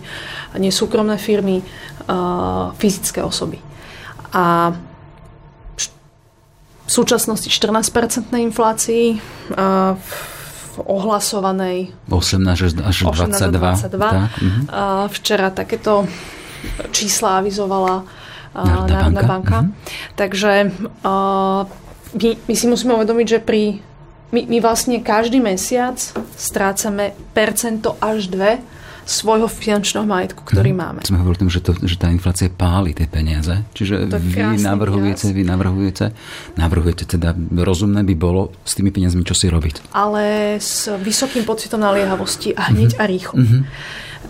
nie 0.62 0.70
súkromné 0.70 1.17
firmy, 1.17 1.62
uh, 1.62 2.74
fyzické 2.78 3.26
osoby. 3.26 3.58
A 4.34 4.74
v 6.88 6.91
súčasnosti 6.96 7.52
14-percentnej 7.52 8.48
inflácii 8.48 9.20
v 10.00 10.12
ohlasovanej 10.88 11.91
18 12.08 12.80
až 12.80 12.96
22. 13.12 13.91
22. 13.91 14.00
Tak, 14.00 14.32
uh-huh. 14.39 15.08
Včera 15.12 15.52
takéto 15.52 16.08
čísla 16.96 17.43
avizovala 17.43 18.08
Národná 18.56 19.12
banka. 19.12 19.28
Banka. 19.28 19.58
Uh-huh. 19.67 20.15
Takže 20.15 20.52
uh, 21.04 21.67
my, 22.15 22.38
my 22.48 22.54
si 22.56 22.65
musíme 22.70 22.96
uvedomiť, 22.96 23.28
že 23.28 23.39
pri 23.43 23.84
my, 24.32 24.43
my 24.43 24.58
vlastne 24.60 25.00
každý 25.00 25.39
mesiac 25.39 25.96
strácame 26.36 27.15
percento 27.32 27.96
až 28.04 28.28
dve 28.28 28.60
svojho 29.08 29.48
finančného 29.48 30.04
majetku, 30.04 30.43
ktorý 30.43 30.76
hmm. 30.76 30.80
máme. 30.80 31.00
Sme 31.08 31.24
hovorili 31.24 31.39
o 31.39 31.43
tom, 31.48 31.52
že, 31.52 31.63
to, 31.63 31.72
že 31.80 31.96
tá 31.96 32.12
inflácia 32.12 32.52
páli 32.52 32.91
tie 32.91 33.08
peniaze. 33.08 33.63
Čiže 33.72 34.12
vy 34.12 34.60
navrhujete, 34.60 35.32
vy 35.32 35.43
navrhujete, 35.48 36.12
navrhujete 36.60 37.04
teda 37.08 37.32
rozumné 37.63 38.04
by 38.04 38.15
bolo 38.20 38.52
s 38.67 38.76
tými 38.76 38.91
peniazmi 38.91 39.24
čo 39.24 39.34
si 39.34 39.48
robiť. 39.48 39.96
Ale 39.96 40.56
s 40.60 40.91
vysokým 40.91 41.48
pocitom 41.48 41.80
naliehavosti 41.80 42.52
a 42.52 42.70
hneď 42.70 43.00
mm-hmm. 43.00 43.02
a 43.02 43.04
rýchlo. 43.08 43.36
Mm-hmm. 43.39 43.62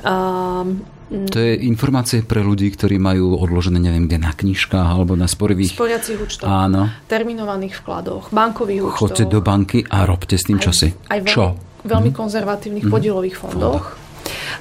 Um, 0.05 0.69
Mm. 1.07 1.31
To 1.31 1.39
je 1.39 1.55
informácie 1.71 2.19
pre 2.19 2.43
ľudí, 2.43 2.67
ktorí 2.67 2.99
majú 2.99 3.39
odložené, 3.39 3.79
neviem, 3.79 4.11
kde 4.11 4.19
na 4.19 4.35
knižkách 4.35 4.91
alebo 4.91 5.15
na 5.15 5.23
sporivých... 5.23 5.71
Sporiacich 5.71 6.19
účtoch. 6.19 6.51
Áno. 6.51 6.91
Terminovaných 7.07 7.79
vkladoch, 7.79 8.35
bankových 8.35 8.91
účtoch. 8.91 9.15
Choďte 9.15 9.23
do 9.31 9.39
banky 9.39 9.87
a 9.87 10.03
robte 10.03 10.35
s 10.35 10.51
tým 10.51 10.59
čosi. 10.59 10.91
Aj 11.07 11.23
veľmi, 11.23 11.31
Čo? 11.31 11.55
veľmi 11.87 12.11
mm. 12.11 12.17
konzervatívnych 12.19 12.85
mm. 12.87 12.91
podielových 12.91 13.39
fondoch. 13.39 13.95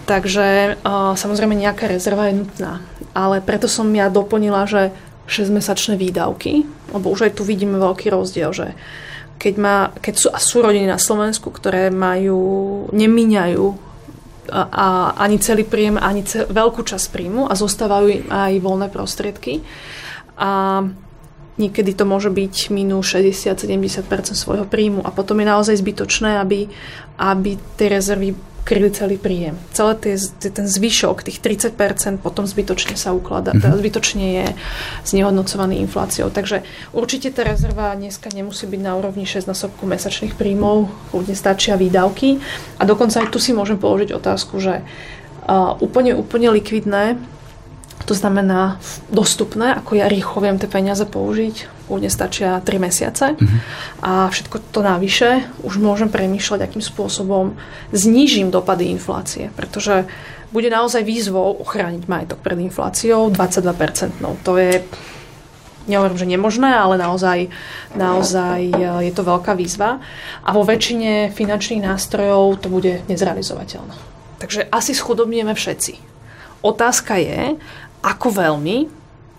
Takže 0.07 0.79
uh, 0.81 1.15
samozrejme 1.19 1.55
nejaká 1.59 1.91
rezerva 1.91 2.31
je 2.31 2.45
nutná. 2.45 2.85
Ale 3.17 3.41
preto 3.41 3.67
som 3.67 3.89
ja 3.91 4.13
doplnila, 4.13 4.69
že 4.69 4.95
6-mesačné 5.27 5.99
výdavky, 5.99 6.67
lebo 6.95 7.11
už 7.11 7.31
aj 7.31 7.33
tu 7.39 7.43
vidíme 7.43 7.77
veľký 7.77 8.15
rozdiel, 8.15 8.55
že 8.55 8.79
keď, 9.37 9.55
má, 9.59 9.77
keď 10.01 10.15
sú, 10.17 10.29
a 10.33 10.39
sú 10.41 10.65
rodiny 10.65 10.89
na 10.89 10.97
Slovensku, 10.97 11.53
ktoré 11.53 11.93
majú, 11.93 12.87
nemíňajú 12.95 13.65
a 14.55 15.11
ani 15.19 15.43
celý 15.43 15.67
príjem, 15.67 15.99
ani 15.99 16.23
cel, 16.23 16.47
veľkú 16.47 16.87
časť 16.87 17.11
príjmu 17.11 17.51
a 17.51 17.59
zostávajú 17.59 18.31
aj 18.31 18.53
voľné 18.63 18.87
prostriedky. 18.95 19.67
A 20.39 20.83
niekedy 21.59 21.97
to 21.99 22.07
môže 22.07 22.31
byť 22.31 22.71
minus 22.71 23.11
60-70% 23.11 24.07
svojho 24.39 24.69
príjmu 24.69 25.03
a 25.03 25.11
potom 25.11 25.43
je 25.43 25.51
naozaj 25.51 25.83
zbytočné, 25.83 26.39
aby, 26.39 26.71
aby 27.19 27.59
tie 27.75 27.89
rezervy 27.91 28.37
kryli 28.67 28.91
celý 28.91 29.15
príjem. 29.15 29.55
Celé 29.71 29.95
tie, 29.95 30.19
ten 30.51 30.67
zvyšok, 30.67 31.23
tých 31.23 31.39
30% 31.39 32.19
potom 32.19 32.51
zbytočne 32.51 32.99
sa 32.99 33.15
ukladá, 33.15 33.55
mm-hmm. 33.55 33.79
zbytočne 33.79 34.27
je 34.43 34.47
znehodnocovaný 35.07 35.79
infláciou. 35.87 36.35
Takže 36.35 36.67
určite 36.91 37.31
tá 37.31 37.47
rezerva 37.47 37.95
dneska 37.95 38.27
nemusí 38.35 38.67
byť 38.67 38.81
na 38.83 38.99
úrovni 38.99 39.23
6 39.23 39.47
násobku 39.47 39.87
mesačných 39.87 40.35
príjmov, 40.35 40.91
kľudne 41.15 41.39
stačia 41.39 41.79
výdavky. 41.79 42.43
A 42.77 42.83
dokonca 42.83 43.23
aj 43.23 43.31
tu 43.31 43.39
si 43.39 43.55
môžem 43.55 43.79
položiť 43.79 44.11
otázku, 44.11 44.59
že 44.59 44.83
uh, 44.83 45.79
úplne, 45.79 46.19
úplne 46.19 46.51
likvidné 46.51 47.23
To 48.07 48.15
znamená 48.15 48.79
dostupné, 49.11 49.75
ako 49.75 49.99
ja 49.99 50.07
rýchlo 50.07 50.39
viem 50.47 50.57
tie 50.63 50.71
peniaze 50.71 51.03
použiť. 51.03 51.87
Kľudne 51.91 52.11
stačia 52.11 52.63
3 52.63 52.79
mesiace. 52.79 53.35
Uh-huh. 53.35 53.59
A 54.03 54.31
všetko 54.31 54.71
to 54.71 54.81
navyše 54.83 55.47
už 55.67 55.83
môžem 55.83 56.07
premýšľať, 56.11 56.67
akým 56.67 56.83
spôsobom 56.83 57.59
znížim 57.91 58.55
dopady 58.55 58.95
inflácie. 58.95 59.51
Pretože 59.59 60.07
bude 60.55 60.71
naozaj 60.71 61.03
výzvou 61.03 61.59
ochrániť 61.67 62.07
majetok 62.07 62.39
pred 62.43 62.59
infláciou 62.63 63.31
22%. 63.35 64.23
To 64.47 64.53
je 64.55 64.87
nehovorím, 65.87 66.19
že 66.19 66.27
nemožné, 66.27 66.71
ale 66.75 66.99
naozaj, 66.99 67.51
naozaj 67.95 68.61
e, 68.71 68.75
je 69.07 69.13
to 69.15 69.23
veľká 69.23 69.55
výzva. 69.55 70.03
A 70.43 70.51
vo 70.51 70.67
väčšine 70.67 71.31
finančných 71.31 71.83
nástrojov 71.83 72.63
to 72.63 72.69
bude 72.69 73.07
nezrealizovateľné. 73.07 73.95
Takže 74.43 74.69
asi 74.69 74.93
schudobnieme 74.93 75.55
všetci. 75.55 75.99
Otázka 76.67 77.17
je, 77.23 77.57
ako 78.07 78.29
veľmi, 78.31 78.87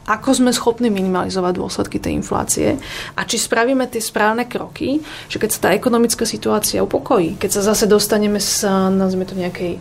ako 0.08 0.30
sme 0.32 0.51
schopní 0.56 0.88
minimalizovať 0.88 1.53
dôsledky 1.56 1.99
tej 1.99 2.19
inflácie 2.19 2.80
a 3.15 3.27
či 3.27 3.36
spravíme 3.36 3.88
tie 3.91 3.99
správne 3.99 4.47
kroky, 4.47 5.03
že 5.27 5.39
keď 5.39 5.49
sa 5.51 5.60
tá 5.67 5.69
ekonomická 5.75 6.23
situácia 6.23 6.84
upokojí, 6.84 7.36
keď 7.36 7.60
sa 7.60 7.62
zase 7.75 7.91
dostaneme 7.91 8.39
z, 8.39 8.67
nazvime 8.91 9.27
to 9.27 9.36
nejakej 9.36 9.80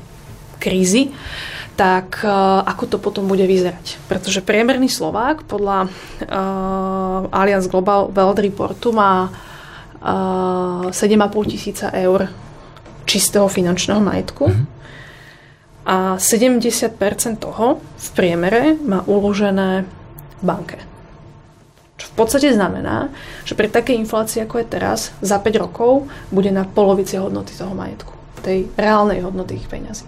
krízy, 0.58 1.14
tak 1.78 2.24
uh, 2.24 2.64
ako 2.66 2.84
to 2.88 2.98
potom 2.98 3.28
bude 3.28 3.44
vyzerať. 3.44 4.00
Pretože 4.08 4.42
priemerný 4.42 4.88
Slovák 4.88 5.44
podľa 5.44 5.86
uh, 5.86 7.28
Allianz 7.30 7.68
Global 7.68 8.10
Wealth 8.10 8.40
Reportu 8.40 8.90
má 8.96 9.28
uh, 9.28 10.90
7,5 10.90 11.52
tisíca 11.52 11.92
eur 11.92 12.32
čistého 13.06 13.46
finančného 13.46 14.02
majetku 14.02 14.50
mm-hmm. 14.50 14.74
A 15.86 16.18
70% 16.18 16.98
toho 17.38 17.78
v 17.78 18.08
priemere 18.18 18.74
má 18.82 19.06
uložené 19.06 19.86
v 20.38 20.42
banke. 20.42 20.82
Čo 21.96 22.12
v 22.12 22.14
podstate 22.18 22.52
znamená, 22.52 23.08
že 23.46 23.56
pri 23.56 23.70
takej 23.70 23.96
inflácii, 24.04 24.44
ako 24.44 24.60
je 24.60 24.66
teraz, 24.66 25.14
za 25.22 25.38
5 25.40 25.62
rokov 25.62 26.10
bude 26.28 26.50
na 26.50 26.66
polovici 26.66 27.16
hodnoty 27.16 27.56
toho 27.56 27.72
majetku 27.72 28.16
tej 28.46 28.70
reálnej 28.78 29.26
hodnoty 29.26 29.58
ich 29.58 29.66
peňazí. 29.66 30.06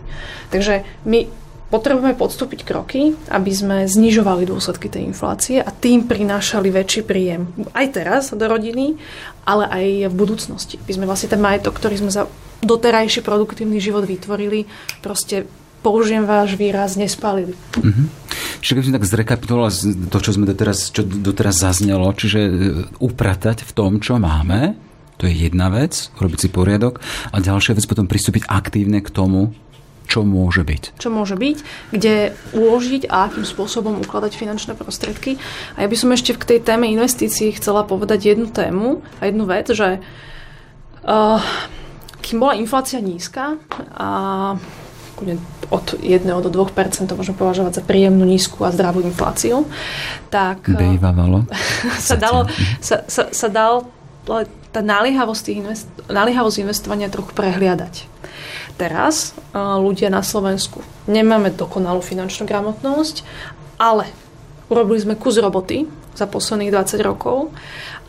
Takže 0.55 0.87
my 1.03 1.27
potrebujeme 1.75 2.15
podstúpiť 2.15 2.63
kroky, 2.63 3.19
aby 3.29 3.53
sme 3.53 3.77
znižovali 3.85 4.47
dôsledky 4.47 4.87
tej 4.87 5.11
inflácie 5.11 5.59
a 5.59 5.69
tým 5.75 6.07
prinášali 6.07 6.71
väčší 6.71 7.03
príjem 7.03 7.51
aj 7.75 7.87
teraz 7.93 8.31
do 8.31 8.47
rodiny, 8.47 8.95
ale 9.43 9.67
aj 9.67 9.85
v 10.09 10.15
budúcnosti. 10.15 10.79
By 10.79 10.93
sme 10.95 11.09
vlastne 11.11 11.35
ten 11.35 11.43
majetok, 11.43 11.77
ktorý 11.77 11.99
sme 11.99 12.15
za 12.15 12.31
doterajší 12.63 13.21
produktívny 13.21 13.83
život 13.83 14.07
vytvorili, 14.07 14.65
proste 15.03 15.45
použijem 15.83 16.25
váš 16.27 16.59
výraz, 16.59 16.99
nespalili. 16.99 17.55
Mm-hmm. 17.79 18.07
Čiže 18.59 18.75
keby 18.75 18.87
sme 18.87 18.97
tak 18.99 19.07
zrekapitulovali 19.07 19.75
to, 20.11 20.19
čo 20.19 20.31
sme 20.35 20.45
doteraz, 20.51 20.91
čo 20.91 21.03
doteraz 21.07 21.63
zaznelo, 21.63 22.11
čiže 22.11 22.41
e, 22.43 22.51
upratať 22.99 23.63
v 23.63 23.71
tom, 23.71 24.03
čo 24.03 24.19
máme, 24.19 24.75
to 25.19 25.27
je 25.27 25.51
jedna 25.51 25.71
vec, 25.71 26.11
urobiť 26.19 26.39
si 26.39 26.49
poriadok. 26.51 27.03
A 27.35 27.43
ďalšia 27.43 27.75
vec 27.75 27.85
potom 27.87 28.07
pristúpiť 28.07 28.47
aktívne 28.47 29.03
k 29.03 29.11
tomu, 29.11 29.55
čo 30.09 30.25
môže 30.25 30.65
byť. 30.65 30.97
Čo 30.97 31.13
môže 31.13 31.37
byť, 31.37 31.59
kde 31.93 32.33
uložiť 32.57 33.13
a 33.13 33.29
akým 33.29 33.45
spôsobom 33.45 34.01
ukladať 34.01 34.41
finančné 34.41 34.73
prostriedky. 34.73 35.37
A 35.77 35.85
ja 35.85 35.89
by 35.91 35.97
som 36.01 36.11
ešte 36.17 36.33
k 36.33 36.57
tej 36.57 36.61
téme 36.65 36.89
investícií 36.89 37.53
chcela 37.61 37.85
povedať 37.85 38.33
jednu 38.33 38.49
tému 38.49 39.05
a 39.21 39.29
jednu 39.29 39.45
vec, 39.45 39.69
že 39.69 40.01
uh, 40.01 41.39
kým 42.25 42.41
bola 42.41 42.57
inflácia 42.57 43.05
nízka 43.05 43.61
a 43.93 44.09
od 45.69 45.87
1 46.01 46.25
do 46.25 46.51
2 46.51 47.07
to 47.09 47.15
môžeme 47.15 47.37
považovať 47.37 47.81
za 47.81 47.83
príjemnú, 47.85 48.25
nízku 48.25 48.65
a 48.65 48.73
zdravú 48.73 49.05
infláciu, 49.05 49.69
tak 50.33 50.65
Bejvávalo. 50.69 51.45
sa, 52.09 52.17
dalo, 52.17 52.49
sa, 52.81 53.05
sa, 53.07 53.29
sa 53.29 53.49
dal 53.49 53.89
tá 54.73 54.81
naliehavosť, 54.85 55.45
invest- 55.53 56.01
naliehavosť 56.09 56.57
investovania 56.61 57.09
trochu 57.09 57.33
prehliadať. 57.33 58.05
Teraz 58.79 59.35
ľudia 59.55 60.07
na 60.13 60.23
Slovensku 60.23 60.85
nemáme 61.11 61.51
dokonalú 61.51 61.99
finančnú 61.99 62.47
gramotnosť, 62.47 63.27
ale 63.81 64.07
urobili 64.71 65.03
sme 65.03 65.19
kus 65.19 65.41
roboty 65.43 65.89
za 66.15 66.31
posledných 66.31 66.71
20 66.71 67.03
rokov 67.03 67.51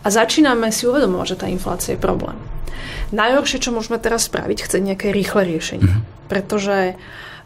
a 0.06 0.08
začíname 0.08 0.70
si 0.70 0.86
uvedomovať, 0.86 1.28
že 1.34 1.40
tá 1.40 1.48
inflácia 1.50 1.92
je 1.96 2.02
problém. 2.02 2.38
Najhoršie, 3.10 3.60
čo 3.62 3.74
môžeme 3.74 3.98
teraz 3.98 4.30
spraviť, 4.30 4.58
chce 4.66 4.78
nejaké 4.82 5.10
rýchle 5.10 5.46
riešenie. 5.46 5.86
Mm-hmm. 5.86 6.30
Pretože 6.30 7.00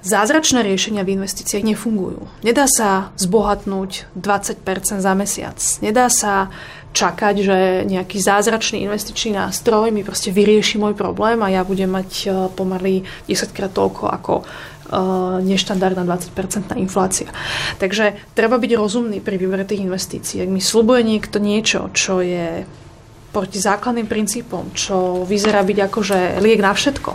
zázračné 0.03 0.67
riešenia 0.67 1.07
v 1.07 1.15
investíciách 1.15 1.63
nefungujú. 1.63 2.27
Nedá 2.43 2.67
sa 2.67 3.15
zbohatnúť 3.15 4.11
20% 4.19 4.99
za 4.99 5.13
mesiac. 5.15 5.57
Nedá 5.79 6.11
sa 6.11 6.51
čakať, 6.93 7.35
že 7.41 7.57
nejaký 7.89 8.21
zázračný 8.21 8.85
investičný 8.85 9.33
nástroj 9.33 9.89
mi 9.89 10.05
proste 10.05 10.29
vyrieši 10.29 10.77
môj 10.77 10.93
problém 10.93 11.41
a 11.41 11.49
ja 11.49 11.65
budem 11.65 11.89
mať 11.89 12.11
e, 12.23 12.27
pomaly 12.53 13.01
10 13.25 13.49
krát 13.49 13.73
toľko 13.73 14.13
ako 14.13 14.33
e, 14.37 14.43
neštandardná 15.41 16.05
20% 16.05 16.77
inflácia. 16.77 17.33
Takže 17.81 18.13
treba 18.37 18.61
byť 18.61 18.71
rozumný 18.77 19.25
pri 19.25 19.41
výbere 19.41 19.65
tých 19.65 19.81
investícií. 19.81 20.45
Ak 20.45 20.53
mi 20.53 20.61
slubuje 20.61 21.01
niekto 21.01 21.41
niečo, 21.41 21.89
čo 21.97 22.21
je 22.21 22.61
proti 23.33 23.57
základným 23.57 24.05
princípom, 24.05 24.69
čo 24.77 25.25
vyzerá 25.25 25.65
byť 25.65 25.77
akože 25.89 26.17
liek 26.37 26.61
na 26.61 26.77
všetko. 26.77 27.11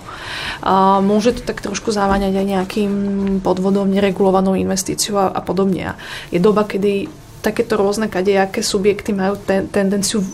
A 0.66 0.98
môže 0.98 1.38
to 1.38 1.46
tak 1.46 1.62
trošku 1.62 1.94
zaváňať 1.94 2.34
aj 2.34 2.46
nejakým 2.58 2.92
podvodom, 3.40 3.86
neregulovanou 3.86 4.58
investíciou 4.58 5.16
a, 5.16 5.26
a 5.30 5.40
podobne. 5.40 5.94
A 5.94 5.98
je 6.34 6.42
doba, 6.42 6.66
kedy 6.66 7.06
takéto 7.38 7.78
rôzne 7.78 8.10
kadejaké 8.10 8.66
subjekty 8.66 9.14
majú 9.14 9.38
ten, 9.38 9.70
tendenciu 9.70 10.26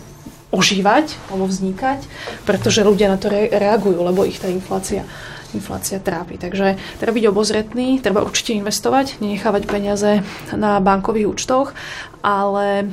ožívať 0.48 1.18
alebo 1.28 1.44
vznikať, 1.50 2.00
pretože 2.48 2.86
ľudia 2.86 3.12
na 3.12 3.18
to 3.20 3.28
re- 3.28 3.52
reagujú, 3.52 4.00
lebo 4.00 4.24
ich 4.24 4.40
tá 4.40 4.48
inflácia 4.48 5.04
inflácia 5.54 6.02
trápi. 6.02 6.34
Takže 6.34 6.74
treba 6.98 7.14
byť 7.14 7.26
obozretný, 7.30 8.02
treba 8.02 8.26
určite 8.26 8.58
investovať, 8.58 9.22
nenechávať 9.22 9.70
peniaze 9.70 10.26
na 10.50 10.82
bankových 10.82 11.30
účtoch, 11.30 11.78
ale 12.26 12.90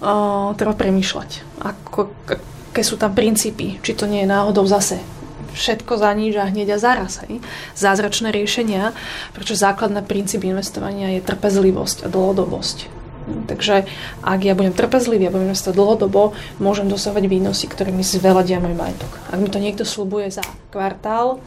uh, 0.00 0.52
treba 0.56 0.74
premýšľať, 0.76 1.30
ako, 1.62 2.00
aké 2.70 2.82
sú 2.82 3.00
tam 3.00 3.12
princípy, 3.12 3.80
či 3.80 3.92
to 3.96 4.06
nie 4.06 4.24
je 4.24 4.32
náhodou 4.32 4.64
zase 4.64 5.00
všetko 5.50 5.98
za 5.98 6.10
nič 6.14 6.38
a 6.38 6.46
hneď 6.46 6.78
a 6.78 6.78
zaraz. 6.78 7.20
Hej. 7.26 7.42
Zázračné 7.74 8.30
riešenia, 8.30 8.94
prečo 9.34 9.58
základný 9.58 10.02
princíp 10.06 10.46
investovania 10.46 11.10
je 11.18 11.26
trpezlivosť 11.26 12.06
a 12.06 12.08
dlhodobosť. 12.08 13.00
Takže 13.46 13.86
ak 14.26 14.40
ja 14.42 14.58
budem 14.58 14.74
trpezlivý 14.74 15.30
a 15.30 15.34
budem 15.34 15.52
investovať 15.52 15.76
dlhodobo, 15.76 16.34
môžem 16.58 16.90
dosávať 16.90 17.30
výnosy, 17.30 17.70
ktoré 17.70 17.94
mi 17.94 18.02
zveladia 18.02 18.58
môj 18.58 18.74
majetok. 18.74 19.12
Ak 19.30 19.38
mi 19.38 19.46
to 19.46 19.62
niekto 19.62 19.86
slúbuje 19.86 20.32
za 20.34 20.42
kvartál, 20.74 21.38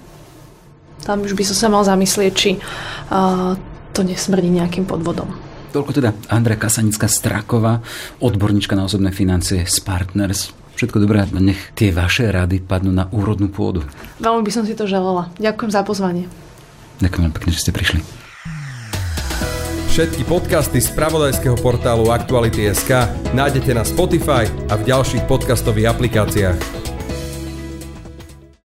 tam 1.03 1.27
už 1.27 1.35
by 1.35 1.43
som 1.43 1.57
sa 1.57 1.67
mal 1.67 1.83
zamyslieť, 1.83 2.31
či 2.31 2.51
uh, 2.55 3.59
to 3.91 4.07
nesmrdí 4.07 4.47
nejakým 4.47 4.87
podvodom. 4.87 5.52
Toľko 5.73 5.89
teda 5.89 6.13
Andrea 6.29 6.53
Kasanická 6.53 7.09
Straková, 7.09 7.81
odborníčka 8.21 8.77
na 8.77 8.86
osobné 8.86 9.09
financie 9.09 9.65
z 9.65 9.81
Partners. 9.81 10.53
Všetko 10.77 11.01
dobré, 11.01 11.25
nech 11.41 11.73
tie 11.73 11.89
vaše 11.89 12.29
rady 12.29 12.62
padnú 12.62 12.93
na 12.93 13.09
úrodnú 13.09 13.49
pôdu. 13.49 13.81
Veľmi 14.21 14.45
by 14.45 14.51
som 14.53 14.69
si 14.69 14.77
to 14.77 14.86
želala. 14.86 15.33
Ďakujem 15.41 15.71
za 15.73 15.81
pozvanie. 15.81 16.29
Ďakujem 17.01 17.33
pekne, 17.33 17.51
že 17.57 17.62
ste 17.65 17.73
prišli. 17.73 18.05
Všetky 19.89 20.25
podcasty 20.29 20.77
z 20.81 20.93
pravodajského 20.93 21.57
portálu 21.57 22.09
Aktuality.sk 22.13 23.09
nájdete 23.33 23.73
na 23.73 23.81
Spotify 23.81 24.45
a 24.69 24.77
v 24.77 24.89
ďalších 24.89 25.25
podcastových 25.25 25.89
aplikáciách. 25.89 26.82